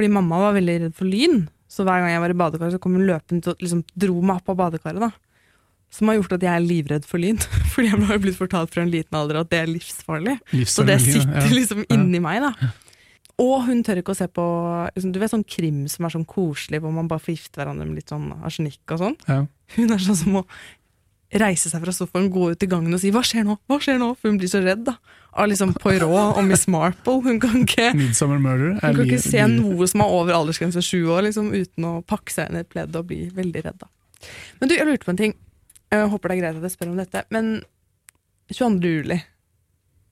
Fordi 0.00 0.14
mamma 0.14 0.38
var 0.40 0.54
veldig 0.56 0.74
redd 0.80 0.92
for 0.96 1.04
lyn, 1.04 1.42
så 1.68 1.84
hver 1.84 2.00
gang 2.00 2.14
jeg 2.14 2.20
var 2.22 2.32
i 2.32 2.36
badekaret, 2.40 2.72
så 2.72 2.78
kom 2.80 2.94
hun 2.96 3.04
løpende 3.04 3.52
og 3.52 3.60
liksom 3.60 3.82
dro 3.92 4.14
meg 4.24 4.38
opp 4.40 4.48
av 4.48 4.56
badekaret. 4.62 5.02
da. 5.04 5.10
Som 5.92 6.08
har 6.08 6.16
gjort 6.16 6.32
at 6.38 6.46
jeg 6.46 6.56
er 6.56 6.64
livredd 6.64 7.04
for 7.04 7.20
lyn. 7.20 7.36
Fordi 7.74 7.90
jeg 7.90 8.06
har 8.08 8.22
blitt 8.22 8.38
fortalt 8.38 8.72
fra 8.72 8.80
en 8.86 8.94
liten 8.94 9.18
alder 9.18 9.42
at 9.42 9.50
det 9.52 9.60
er 9.60 9.68
livsfarlig. 9.68 10.38
Så 10.64 10.86
det 10.88 10.96
sitter 11.04 11.44
ja. 11.44 11.52
liksom 11.52 11.84
inni 11.92 12.22
meg, 12.24 12.46
da. 12.46 12.70
Og 13.44 13.66
hun 13.68 13.84
tør 13.84 14.00
ikke 14.00 14.14
å 14.14 14.16
se 14.16 14.26
på 14.28 14.46
liksom, 14.94 15.12
Du 15.12 15.20
vet 15.20 15.32
sånn 15.32 15.44
krim 15.44 15.84
som 15.92 16.08
er 16.08 16.16
sånn 16.16 16.26
koselig, 16.28 16.80
hvor 16.80 16.96
man 16.96 17.08
bare 17.12 17.20
forgifter 17.20 17.60
hverandre 17.60 17.90
med 17.90 18.00
litt 18.00 18.12
sånn 18.12 18.30
arsenikk 18.40 18.96
og 18.96 19.04
sånn. 19.04 19.20
Ja. 19.28 19.42
Hun 19.76 19.92
er 19.92 20.00
sånn 20.00 20.18
som 20.24 20.40
å 20.40 20.46
reise 21.38 21.70
seg 21.70 21.82
fra 21.84 21.92
sofaen, 21.94 22.30
gå 22.32 22.50
ut 22.50 22.62
i 22.62 22.68
gangen 22.70 22.94
og 22.94 23.00
si 23.02 23.10
'hva 23.14 23.22
skjer 23.22 23.44
nå', 23.46 23.58
hva 23.70 23.78
skjer 23.78 23.98
nå? 24.02 24.14
For 24.18 24.30
hun 24.30 24.38
blir 24.38 24.50
så 24.50 24.62
redd 24.64 24.84
da. 24.84 24.96
Av 25.32 25.46
liksom 25.46 25.74
Poirot 25.78 26.36
og 26.36 26.44
Miss 26.44 26.66
Marple. 26.66 27.20
Hun 27.22 27.38
kan 27.38 27.62
ikke, 27.62 27.92
Midsummer 28.00 28.38
Murder. 28.38 28.80
hun 28.80 28.96
kan 28.96 29.06
ikke 29.06 29.22
se 29.22 29.46
noe 29.46 29.86
som 29.86 30.02
er 30.02 30.10
over 30.10 30.34
aldersgrensen 30.34 30.82
sju 30.82 31.06
år, 31.06 31.28
liksom, 31.28 31.52
uten 31.54 31.86
å 31.86 32.02
pakke 32.02 32.34
seg 32.34 32.50
inn 32.50 32.56
i 32.58 32.64
et 32.64 32.68
pledd 32.68 32.96
og 32.96 33.06
bli 33.06 33.30
veldig 33.30 33.64
redd. 33.64 33.78
da. 33.78 33.86
Men 34.60 34.68
du, 34.68 34.74
jeg 34.74 34.86
lurte 34.86 35.06
på 35.06 35.14
en 35.14 35.22
ting. 35.22 35.34
Jeg 35.90 36.08
håper 36.10 36.28
det 36.28 36.36
er 36.36 36.42
greit 36.42 36.56
at 36.56 36.66
jeg 36.66 36.74
spør 36.74 36.90
om 36.90 36.98
dette. 36.98 37.24
Men 37.30 37.62
22. 38.50 38.90
juli, 38.90 39.22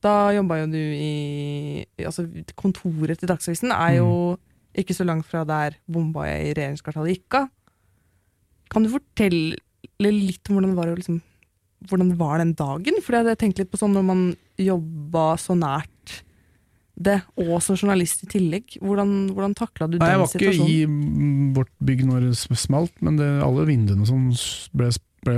da 0.02 0.30
jobba 0.32 0.60
jo 0.62 0.66
du 0.70 0.78
i 0.78 1.86
Altså, 1.98 2.28
kontoret 2.54 3.18
til 3.18 3.28
Dagsavisen 3.28 3.72
er 3.74 3.98
jo 3.98 4.38
ikke 4.78 4.94
så 4.94 5.04
langt 5.04 5.26
fra 5.26 5.42
der 5.42 5.74
bomba 5.90 6.28
i 6.30 6.52
regjeringskvartalet 6.54 7.16
gikk 7.16 7.34
av. 7.40 7.48
Kan 8.70 8.84
du 8.84 8.92
fortelle 8.92 9.58
litt 10.04 10.48
om 10.48 10.58
hvordan 10.58 10.72
det 10.72 10.78
var, 10.78 10.94
liksom, 10.94 11.18
hvordan 11.90 12.12
det 12.12 12.18
var 12.20 12.38
den 12.42 12.54
dagen? 12.58 13.02
For 13.02 13.16
jeg 13.16 13.24
hadde 13.24 13.40
tenkt 13.40 13.60
litt 13.62 13.70
på 13.72 13.80
sånn 13.80 13.96
når 13.96 14.06
man 14.06 14.24
jobba 14.60 15.32
så 15.40 15.56
nært 15.58 16.22
det, 16.98 17.20
og 17.38 17.60
som 17.62 17.78
journalist 17.78 18.24
i 18.26 18.30
tillegg. 18.32 18.78
Hvordan, 18.82 19.12
hvordan 19.34 19.54
takla 19.58 19.86
du 19.90 19.98
Nei, 20.00 20.08
jeg 20.10 20.22
var 20.22 20.32
ikke 20.32 20.40
situasjonen? 20.40 20.72
i 20.72 21.52
vårt 21.54 21.74
bygg 21.90 22.02
når 22.08 22.26
det 22.26 22.58
smalt, 22.58 22.94
men 23.06 23.20
det, 23.20 23.28
alle 23.44 23.66
vinduene 23.68 24.08
som 24.08 24.24
ble, 24.74 24.90
ble 25.26 25.36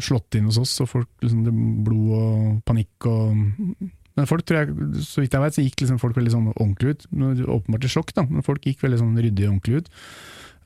slått 0.00 0.38
inn 0.38 0.48
hos 0.48 0.60
oss, 0.62 0.72
og 0.84 0.88
folk, 0.90 1.10
liksom, 1.24 1.44
det 1.44 1.52
blod 1.84 2.16
og 2.16 2.64
panikk 2.68 3.10
og 3.10 3.92
men 4.14 4.28
folk 4.30 4.44
tror 4.46 4.60
jeg, 4.60 5.02
Så 5.02 5.24
vidt 5.24 5.34
jeg 5.34 5.42
vet, 5.42 5.56
så 5.56 5.62
gikk 5.64 5.80
liksom 5.82 5.98
folk 5.98 6.14
veldig 6.14 6.30
sånn 6.30 6.50
ordentlig 6.52 6.94
ut. 6.94 7.06
Åpenbart 7.50 7.86
i 7.86 7.90
sjokk, 7.90 8.12
da, 8.14 8.22
men 8.28 8.44
folk 8.46 8.62
gikk 8.62 8.84
veldig 8.84 9.00
sånn 9.00 9.16
ryddig 9.18 9.48
og 9.48 9.56
ordentlig 9.56 9.80
ut. 9.82 9.88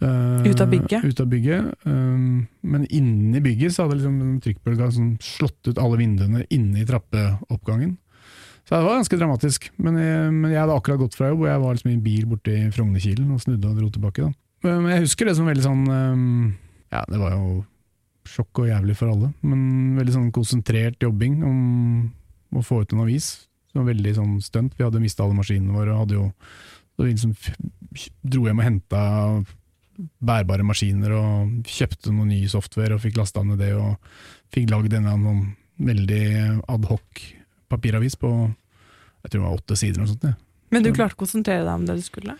Eh, 0.00 0.50
Ut 0.50 0.60
av 0.60 0.68
bygget? 0.70 1.04
Ut 1.04 1.20
av 1.20 1.30
bygget. 1.30 1.72
Um, 1.84 2.46
men 2.62 2.84
inni 2.94 3.40
bygget 3.42 3.74
så 3.74 3.84
hadde 3.86 3.98
liksom 3.98 4.20
en 4.22 4.36
trykkbølge 4.44 4.90
sånn 4.94 5.16
slått 5.24 5.70
ut 5.70 5.80
alle 5.82 5.98
vinduene 6.00 6.44
inne 6.54 6.82
i 6.82 6.86
trappeoppgangen. 6.86 7.96
Så 8.68 8.76
det 8.76 8.84
var 8.84 9.00
ganske 9.00 9.18
dramatisk. 9.18 9.70
Men 9.80 9.96
jeg, 9.96 10.28
men 10.36 10.52
jeg 10.52 10.60
hadde 10.60 10.76
akkurat 10.76 11.00
gått 11.00 11.16
fra 11.18 11.32
jobb, 11.32 11.42
og 11.46 11.50
jeg 11.50 11.64
var 11.64 11.74
liksom 11.74 11.90
i 11.90 11.96
en 11.96 12.04
bil 12.04 12.28
borte 12.28 12.54
i 12.54 12.68
Frognerkilen 12.74 13.32
og 13.34 13.42
snudde 13.42 13.70
og 13.70 13.80
dro 13.80 13.90
tilbake. 13.94 14.28
Da. 14.28 14.68
Men 14.68 14.92
jeg 14.92 15.06
husker 15.06 15.28
det 15.28 15.36
som 15.38 15.48
veldig 15.48 15.64
sånn 15.64 15.84
um, 15.86 16.22
Ja, 16.92 17.04
det 17.08 17.20
var 17.20 17.34
jo 17.36 17.60
sjokk 18.28 18.60
og 18.60 18.68
jævlig 18.68 18.96
for 18.98 19.08
alle, 19.08 19.30
men 19.40 19.96
veldig 19.96 20.12
sånn 20.12 20.32
konsentrert 20.36 21.00
jobbing 21.00 21.38
om 21.48 22.58
å 22.58 22.64
få 22.64 22.82
ut 22.84 22.92
en 22.92 23.00
avis. 23.06 23.30
Det 23.72 23.80
var 23.80 23.86
veldig 23.88 24.12
sånn 24.18 24.34
stunt. 24.44 24.74
Vi 24.76 24.84
hadde 24.84 25.00
mista 25.00 25.24
alle 25.24 25.38
maskinene 25.38 25.72
våre. 25.72 25.94
og 25.94 26.02
hadde 26.02 26.18
jo 26.18 26.26
så 26.98 27.06
vi 27.06 27.12
liksom 27.12 27.34
dro 28.26 28.44
hjem 28.48 28.58
og 28.58 28.66
henta 28.66 29.00
bærbare 30.22 30.64
maskiner 30.66 31.12
og 31.18 31.64
kjøpte 31.66 32.12
noe 32.14 32.26
ny 32.28 32.42
software 32.50 32.94
og 32.94 33.00
fikk 33.02 33.16
lasta 33.18 33.42
ned 33.42 33.58
det 33.58 33.72
og 33.74 33.96
fikk 34.54 34.70
lagd 34.70 34.94
en 34.94 35.06
annen 35.10 35.26
sånn 35.26 35.88
veldig 35.88 36.22
adhoc 36.68 37.22
papiravis 37.70 38.16
på 38.18 38.30
jeg 38.38 39.30
tror 39.32 39.40
det 39.40 39.44
var 39.48 39.56
åtte 39.58 39.76
sider. 39.76 39.98
eller 40.00 40.12
sånt. 40.12 40.24
Ja. 40.24 40.34
Men 40.70 40.82
du 40.84 40.92
klarte 40.94 41.16
å 41.18 41.22
konsentrere 41.24 41.64
deg 41.66 41.74
om 41.74 41.86
det 41.88 41.96
du 41.98 42.02
skulle? 42.06 42.36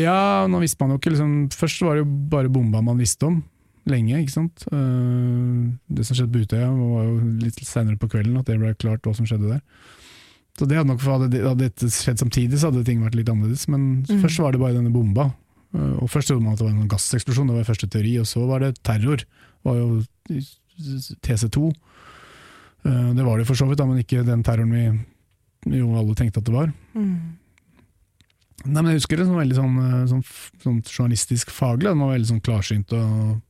Ja, 0.00 0.46
nå 0.48 0.60
visste 0.62 0.80
man 0.80 0.94
jo 0.94 0.98
ikke 0.98 1.10
liksom, 1.12 1.32
Først 1.52 1.82
var 1.84 1.94
det 1.98 2.04
jo 2.04 2.12
bare 2.32 2.48
bomba 2.48 2.80
man 2.82 2.96
visste 2.98 3.26
om, 3.28 3.42
lenge, 3.86 4.16
ikke 4.24 4.32
sant. 4.32 4.64
Eh, 4.72 5.74
det 5.92 6.06
som 6.08 6.16
skjedde 6.16 6.32
på 6.32 6.42
Utøya 6.46 6.70
var 6.72 7.04
jo 7.04 7.18
litt 7.44 7.60
senere 7.68 8.00
på 8.00 8.08
kvelden 8.08 8.38
at 8.40 8.48
det 8.48 8.56
ble 8.58 8.72
klart 8.80 9.04
hva 9.04 9.12
som 9.14 9.28
skjedde 9.28 9.52
der. 9.52 9.60
Så 10.58 10.68
det 10.70 10.78
hadde 10.78 10.88
nok, 10.92 11.02
hadde 11.02 11.58
dette 11.60 11.88
skjedd 11.92 12.20
samtidig, 12.22 12.58
så 12.62 12.70
hadde 12.70 12.84
ting 12.86 13.02
vært 13.04 13.16
litt 13.18 13.28
annerledes. 13.28 13.66
Men 13.68 14.04
Mm. 14.08 14.22
først 14.22 14.38
var 14.40 14.52
det 14.54 14.60
bare 14.62 14.74
denne 14.78 14.92
bomba. 14.94 15.34
Eh, 15.74 15.94
og 16.00 16.10
først 16.10 16.30
trodde 16.30 16.44
man 16.44 16.54
at 16.54 16.62
det 16.62 16.68
var 16.68 16.74
en 16.76 16.90
gasseksplosjon, 16.90 17.50
det 17.50 17.58
var 17.58 17.68
første 17.68 17.90
teori. 17.90 18.16
Og 18.22 18.28
så 18.30 18.44
var 18.48 18.64
det 18.64 18.76
terror. 18.86 19.24
Det 19.24 19.66
var 19.66 19.80
jo 19.80 20.02
TC2. 21.24 21.70
Eh, 22.84 23.10
det 23.16 23.26
var 23.26 23.38
det 23.38 23.48
for 23.48 23.58
så 23.58 23.68
vidt, 23.68 23.84
men 23.86 24.02
ikke 24.02 24.26
den 24.26 24.44
terroren 24.46 25.02
vi 25.64 25.80
jo 25.80 25.94
alle 25.96 26.16
tenkte 26.18 26.42
at 26.42 26.48
det 26.48 26.54
var. 26.54 26.72
Mm. 26.92 27.38
Nei, 28.64 28.80
men 28.80 28.92
Jeg 28.92 29.02
husker 29.02 29.20
det 29.20 29.26
som 29.28 29.36
veldig 29.36 29.56
sånn, 29.56 29.78
eh, 29.82 30.04
sånn, 30.08 30.24
sånn 30.62 30.82
journalistisk 30.84 31.50
faglig. 31.52 31.90
Den 31.90 32.00
var 32.00 32.14
veldig 32.14 32.30
sånn 32.32 32.44
klarsynt 32.44 32.92
og 32.96 33.40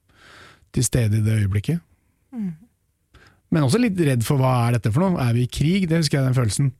til 0.74 0.86
stede 0.86 1.20
i 1.20 1.24
det 1.24 1.42
øyeblikket. 1.44 1.82
Mm. 2.34 2.54
Men 3.54 3.66
også 3.66 3.78
litt 3.78 3.98
redd 4.00 4.24
for 4.26 4.40
hva 4.42 4.66
er 4.66 4.78
dette 4.78 4.90
for 4.90 5.04
noe? 5.04 5.20
Er 5.22 5.36
vi 5.36 5.44
i 5.46 5.50
krig? 5.50 5.86
Det 5.86 6.00
husker 6.00 6.18
jeg 6.18 6.26
den 6.26 6.38
følelsen. 6.38 6.72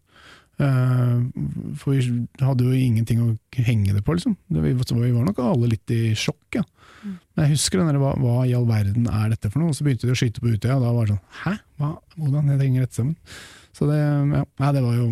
Eh, 0.63 1.23
for 1.81 1.97
vi 1.97 2.27
hadde 2.45 2.67
jo 2.69 2.75
ingenting 2.77 3.23
å 3.25 3.31
henge 3.59 3.95
det 3.97 4.05
på, 4.07 4.15
liksom. 4.15 4.37
Vi, 4.55 4.75
så 4.87 4.99
vi 5.01 5.11
var 5.15 5.25
nok 5.27 5.41
alle 5.43 5.73
litt 5.73 5.91
i 5.95 6.13
sjokk, 6.19 6.61
ja. 6.61 6.63
Mm. 7.05 7.17
Men 7.35 7.45
jeg 7.45 7.53
husker 7.57 7.81
den 7.83 7.91
der, 7.91 7.99
hva, 8.01 8.13
hva 8.23 8.37
i 8.47 8.55
all 8.57 8.69
verden 8.69 9.09
er 9.11 9.33
dette 9.35 9.51
for 9.51 9.61
noe? 9.61 9.73
Og 9.73 9.77
så 9.77 9.85
begynte 9.85 10.07
de 10.07 10.15
å 10.15 10.19
skyte 10.19 10.41
på 10.41 10.53
Utøya, 10.55 10.77
og 10.79 10.85
da 10.87 10.93
var 10.95 11.09
det 11.09 11.17
sånn 11.17 11.43
Hæ? 11.43 11.55
Hva? 11.81 11.91
Hvordan 12.17 12.53
trenger 12.55 12.87
rett 12.87 12.95
sammen? 12.97 13.17
Så 13.75 13.89
det, 13.91 13.99
ja, 13.99 14.45
nei, 14.63 14.71
det 14.77 14.85
var 14.87 14.95
jo 15.01 15.09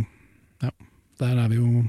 Ja, 0.63 0.71
der 1.25 1.43
er 1.43 1.49
vi 1.51 1.59
jo 1.59 1.83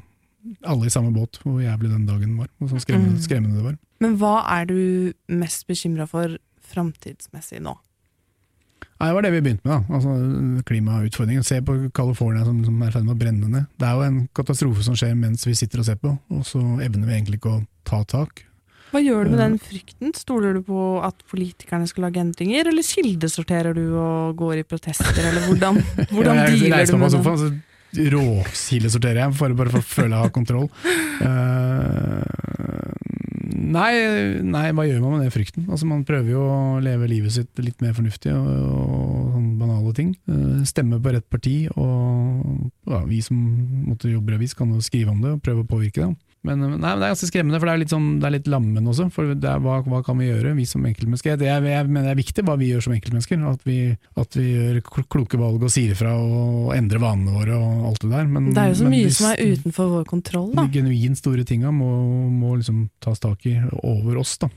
alle 0.67 0.89
i 0.89 0.91
samme 0.91 1.13
båt, 1.15 1.37
hvor 1.45 1.61
jævlig 1.63 1.87
den 1.93 2.07
dagen 2.09 2.33
var. 2.35 2.49
Og 2.59 2.67
så 2.73 2.81
skremmende, 2.83 3.13
Mm. 3.15 3.21
skremmende 3.23 3.55
det 3.61 3.63
var. 3.69 3.77
Men 4.03 4.17
hva 4.19 4.33
er 4.57 4.65
du 4.67 5.13
mest 5.31 5.63
bekymra 5.69 6.03
for 6.09 6.33
framtidsmessig 6.73 7.61
nå? 7.63 7.77
Nei, 8.99 9.09
Det 9.09 9.15
var 9.17 9.25
det 9.25 9.33
vi 9.33 9.41
begynte 9.43 9.67
med, 9.67 9.73
da. 9.73 9.97
Altså, 9.97 10.63
klimautfordringen. 10.69 11.43
Se 11.43 11.59
på 11.65 11.75
California 11.95 12.45
som, 12.45 12.63
som 12.65 12.81
er 12.81 12.91
i 12.91 12.95
ferd 12.95 13.07
med 13.07 13.15
å 13.15 13.19
brenne 13.19 13.51
ned. 13.51 13.67
Det 13.79 13.89
er 13.89 13.99
jo 13.99 14.07
en 14.07 14.23
katastrofe 14.37 14.85
som 14.85 14.97
skjer 14.99 15.15
mens 15.19 15.45
vi 15.47 15.55
sitter 15.57 15.83
og 15.83 15.87
ser 15.89 15.99
på, 16.01 16.13
og 16.13 16.47
så 16.47 16.61
evner 16.85 17.09
vi 17.09 17.17
egentlig 17.17 17.41
ikke 17.41 17.57
å 17.57 17.63
ta 17.89 18.03
tak. 18.07 18.45
Hva 18.93 19.01
gjør 19.01 19.25
du 19.25 19.33
med 19.33 19.39
den 19.41 19.55
frykten? 19.57 20.11
Stoler 20.13 20.53
du 20.53 20.61
på 20.67 20.79
at 21.01 21.23
politikerne 21.31 21.87
skal 21.89 22.05
lage 22.05 22.21
endringer, 22.21 22.69
eller 22.69 22.85
kildesorterer 22.85 23.73
du 23.73 23.87
og 23.97 24.35
går 24.37 24.61
i 24.61 24.65
protester, 24.69 25.17
eller 25.17 25.47
hvordan, 25.49 25.79
hvordan 26.13 26.41
jeg 26.43 26.59
dealer 26.61 26.85
du 26.85 26.99
med 27.01 27.17
det? 27.17 27.53
Råkildesorterer 27.93 29.19
så 29.19 29.25
jeg, 29.25 29.37
for, 29.37 29.53
bare 29.57 29.73
for 29.73 29.81
å 29.81 29.85
føle 29.85 30.13
jeg 30.13 30.27
har 30.27 30.35
kontroll. 30.37 30.69
Eh, 31.23 32.72
nei, 33.63 33.93
nei, 34.43 34.67
hva 34.75 34.85
gjør 34.87 35.01
man 35.03 35.15
med 35.15 35.25
den 35.25 35.33
frykten? 35.33 35.65
Altså, 35.69 35.87
man 35.89 36.03
prøver 36.07 36.33
jo 36.33 36.43
å 36.43 36.81
leve 36.83 37.09
livet 37.11 37.35
sitt 37.35 37.61
litt 37.63 37.81
mer 37.83 37.95
fornuftig, 37.97 38.33
og, 38.35 38.49
og 39.33 39.47
banale 39.59 39.93
ting. 39.97 40.13
Eh, 40.27 40.61
stemme 40.69 40.99
på 41.01 41.13
rett 41.15 41.27
parti, 41.31 41.55
og 41.73 42.91
ja, 42.91 43.03
vi 43.07 43.21
som 43.25 43.39
måtte 43.87 44.11
jobbe 44.11 44.33
i 44.33 44.39
avis 44.39 44.55
kan 44.57 44.73
jo 44.73 44.83
skrive 44.83 45.13
om 45.13 45.23
det 45.23 45.35
og 45.37 45.43
prøve 45.45 45.65
å 45.65 45.69
påvirke 45.69 46.05
det. 46.05 46.32
Men 46.43 46.59
nei, 46.59 46.69
men, 46.73 46.81
det 46.83 46.89
er 46.91 47.13
ganske 47.13 47.27
skremmende, 47.29 47.59
for 47.61 47.69
det 47.69 47.73
er 47.73 47.79
litt, 47.79 47.91
sånn, 47.93 48.07
det 48.19 48.27
er 48.27 48.33
litt 48.35 48.49
lammende 48.51 48.91
også. 48.91 49.05
For 49.15 49.31
det 49.31 49.47
er, 49.47 49.61
hva, 49.63 49.77
hva 49.87 50.01
kan 50.03 50.17
vi 50.19 50.27
gjøre, 50.27 50.51
vi 50.57 50.65
som 50.67 50.83
enkeltmennesker? 50.89 51.37
Det 51.39 51.47
er, 51.47 51.67
jeg 51.71 51.87
mener 51.87 52.09
det 52.09 52.15
er 52.17 52.19
viktig 52.19 52.43
hva 52.49 52.57
vi 52.59 52.71
gjør 52.73 52.83
som 52.83 52.95
enkeltmennesker. 52.97 53.45
At 53.47 53.63
vi, 53.67 53.77
at 54.19 54.35
vi 54.39 54.47
gjør 54.49 54.81
kloke 55.13 55.39
valg 55.39 55.63
og 55.63 55.71
sier 55.71 55.95
ifra 55.95 56.11
og 56.19 56.73
endrer 56.75 57.03
vanene 57.03 57.37
våre 57.37 57.55
og 57.55 57.85
alt 57.93 58.03
det 58.03 58.11
der. 58.11 58.27
Men, 58.27 58.51
Det 58.51 58.65
er 58.65 58.73
jo 58.73 58.81
så 58.81 58.89
mye 58.91 59.07
hvis 59.07 59.21
som 59.21 59.29
er 59.31 59.53
utenfor 59.53 59.93
vår 59.97 60.09
kontroll, 60.09 60.51
da. 60.51 60.67
De 60.67 60.81
genuint 60.81 61.21
store 61.21 61.47
tinga 61.47 61.71
må, 61.71 61.93
må 62.33 62.57
liksom 62.59 62.89
tas 63.03 63.23
tak 63.23 63.47
i 63.47 63.55
over 63.79 64.19
oss, 64.25 64.35
da. 64.43 64.51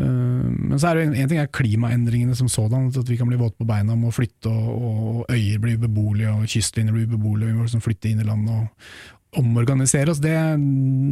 Eh, 0.00 0.48
Men 0.56 0.80
så 0.80 0.90
er 0.90 0.98
det 0.98 1.06
en, 1.10 1.14
en 1.20 1.30
ting 1.30 1.42
er 1.42 1.52
klimaendringene 1.52 2.36
som 2.38 2.48
sådan, 2.48 2.88
at 2.96 3.08
vi 3.12 3.20
kan 3.20 3.28
bli 3.28 3.38
våte 3.40 3.60
på 3.60 3.68
beina, 3.68 3.98
må 3.98 4.12
flytte 4.14 4.48
og, 4.48 4.84
og 4.88 5.32
øyer 5.36 5.60
blir 5.60 5.80
beboelige, 5.84 6.32
og 6.32 6.48
kystlinjer 6.48 6.96
blir 6.96 7.10
beboelige, 7.12 7.52
vi 7.52 7.58
må 7.58 7.68
liksom 7.68 7.84
flytte 7.84 8.08
inn 8.12 8.24
i 8.24 8.28
landet 8.28 8.56
og 8.56 9.18
omorganisere 9.38 10.10
oss. 10.10 10.22
Det, 10.22 10.34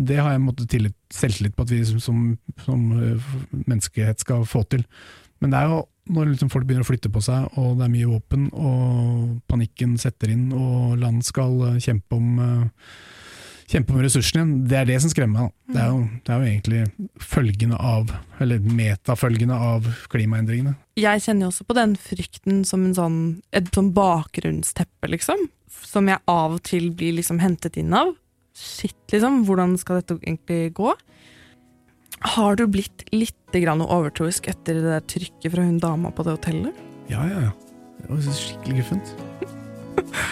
det 0.08 0.18
har 0.18 0.34
jeg 0.34 0.42
måttet 0.42 0.70
tillit, 0.72 0.96
selvtillit 1.14 1.54
på 1.56 1.66
at 1.66 1.72
vi 1.74 1.84
som, 1.86 2.00
som, 2.02 2.24
som 2.64 2.88
eh, 2.96 3.30
menneskehet 3.66 4.24
skal 4.24 4.46
få 4.48 4.64
til. 4.72 4.84
Men 5.38 5.52
det 5.52 5.60
er 5.60 5.72
jo 5.72 5.84
når 6.08 6.30
liksom 6.32 6.50
folk 6.52 6.66
begynner 6.66 6.86
å 6.86 6.88
flytte 6.88 7.10
på 7.12 7.20
seg, 7.24 7.50
og 7.60 7.76
det 7.78 7.84
er 7.84 7.92
mye 7.92 8.08
våpen, 8.08 8.48
og 8.56 9.38
panikken 9.50 9.98
setter 10.00 10.32
inn, 10.32 10.48
og 10.56 10.96
land 11.02 11.20
skal 11.26 11.58
eh, 11.68 11.80
kjempe 11.84 12.16
om 12.16 12.42
eh, 12.44 12.90
kjempe 13.68 13.94
om 13.94 14.00
ressursene 14.02 14.42
igjen. 14.42 14.54
Det 14.68 14.78
er 14.80 14.88
det 14.88 14.98
som 15.02 15.12
skremmer 15.12 15.48
meg. 15.48 15.54
Det 15.68 15.80
er 15.82 15.90
jo, 15.92 16.00
det 16.24 16.32
er 16.32 16.40
jo 16.40 16.48
egentlig 16.52 17.08
følgende 17.22 17.80
av, 17.90 18.12
eller 18.42 18.62
metafølgende 18.64 19.58
av 19.68 19.90
klimaendringene. 20.12 20.74
Jeg 20.98 21.24
kjenner 21.24 21.46
jo 21.46 21.52
også 21.52 21.68
på 21.68 21.76
den 21.78 21.94
frykten 22.00 22.62
som 22.68 22.86
en 22.86 22.96
sånn, 22.96 23.18
et 23.56 23.68
sånn 23.74 23.92
bakgrunnsteppe, 23.96 25.12
liksom. 25.12 25.48
Som 25.84 26.08
jeg 26.10 26.22
av 26.30 26.56
og 26.56 26.64
til 26.66 26.90
blir 26.96 27.18
liksom 27.18 27.42
hentet 27.42 27.78
inn 27.80 27.92
av. 27.96 28.14
Shit, 28.56 28.98
liksom. 29.12 29.44
Hvordan 29.48 29.76
skal 29.80 30.00
dette 30.00 30.18
egentlig 30.22 30.72
gå? 30.78 30.94
Har 32.34 32.58
du 32.58 32.66
blitt 32.66 33.04
litt 33.14 33.36
grann 33.54 33.84
overtroisk 33.84 34.48
etter 34.50 34.80
det 34.80 34.88
der 34.88 35.06
trykket 35.06 35.52
fra 35.54 35.66
hun 35.68 35.78
dama 35.82 36.10
på 36.10 36.26
det 36.26 36.38
hotellet? 36.40 36.82
Ja, 37.12 37.22
ja, 37.28 37.48
ja. 37.48 37.54
Det 38.00 38.10
var 38.10 38.26
skikkelig 38.40 38.82
guffent. 38.82 39.14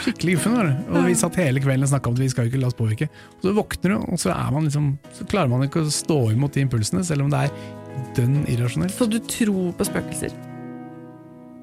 Skikkelig 0.04 0.36
guffen 0.36 0.56
var 0.56 0.68
det. 0.70 0.76
Og 0.92 1.08
vi 1.08 1.16
satt 1.18 1.38
hele 1.40 1.62
kvelden 1.62 1.86
og 1.86 1.92
snakka 1.92 2.10
om 2.10 2.16
at 2.18 2.22
vi 2.24 2.30
skal 2.32 2.46
jo 2.46 2.52
ikke 2.52 2.62
la 2.62 2.70
oss 2.70 2.78
påvirke. 2.78 3.10
Og 3.38 3.48
så 3.48 3.54
våkner 3.56 3.94
du, 3.94 3.98
og 4.04 4.22
så, 4.22 4.32
er 4.34 4.54
man 4.54 4.68
liksom, 4.68 4.88
så 5.18 5.28
klarer 5.30 5.52
man 5.52 5.66
ikke 5.66 5.84
å 5.84 5.92
stå 5.92 6.20
imot 6.34 6.56
de 6.56 6.64
impulsene, 6.66 7.04
selv 7.06 7.26
om 7.26 7.32
det 7.32 7.46
er 7.46 8.08
dønn 8.18 8.42
irrasjonelt. 8.52 8.94
Så 8.96 9.08
du 9.10 9.18
tror 9.26 9.70
på 9.76 9.88
spøkelser? 9.88 10.34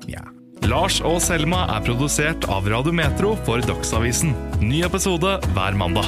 Ja. 0.10 0.26
Lars 0.70 1.02
og 1.04 1.18
Selma 1.24 1.66
er 1.76 1.84
produsert 1.84 2.48
av 2.52 2.70
Radio 2.72 2.94
Metro 2.96 3.34
for 3.48 3.64
Dagsavisen. 3.68 4.32
Ny 4.64 4.86
episode 4.88 5.36
hver 5.52 5.76
mandag. 5.80 6.08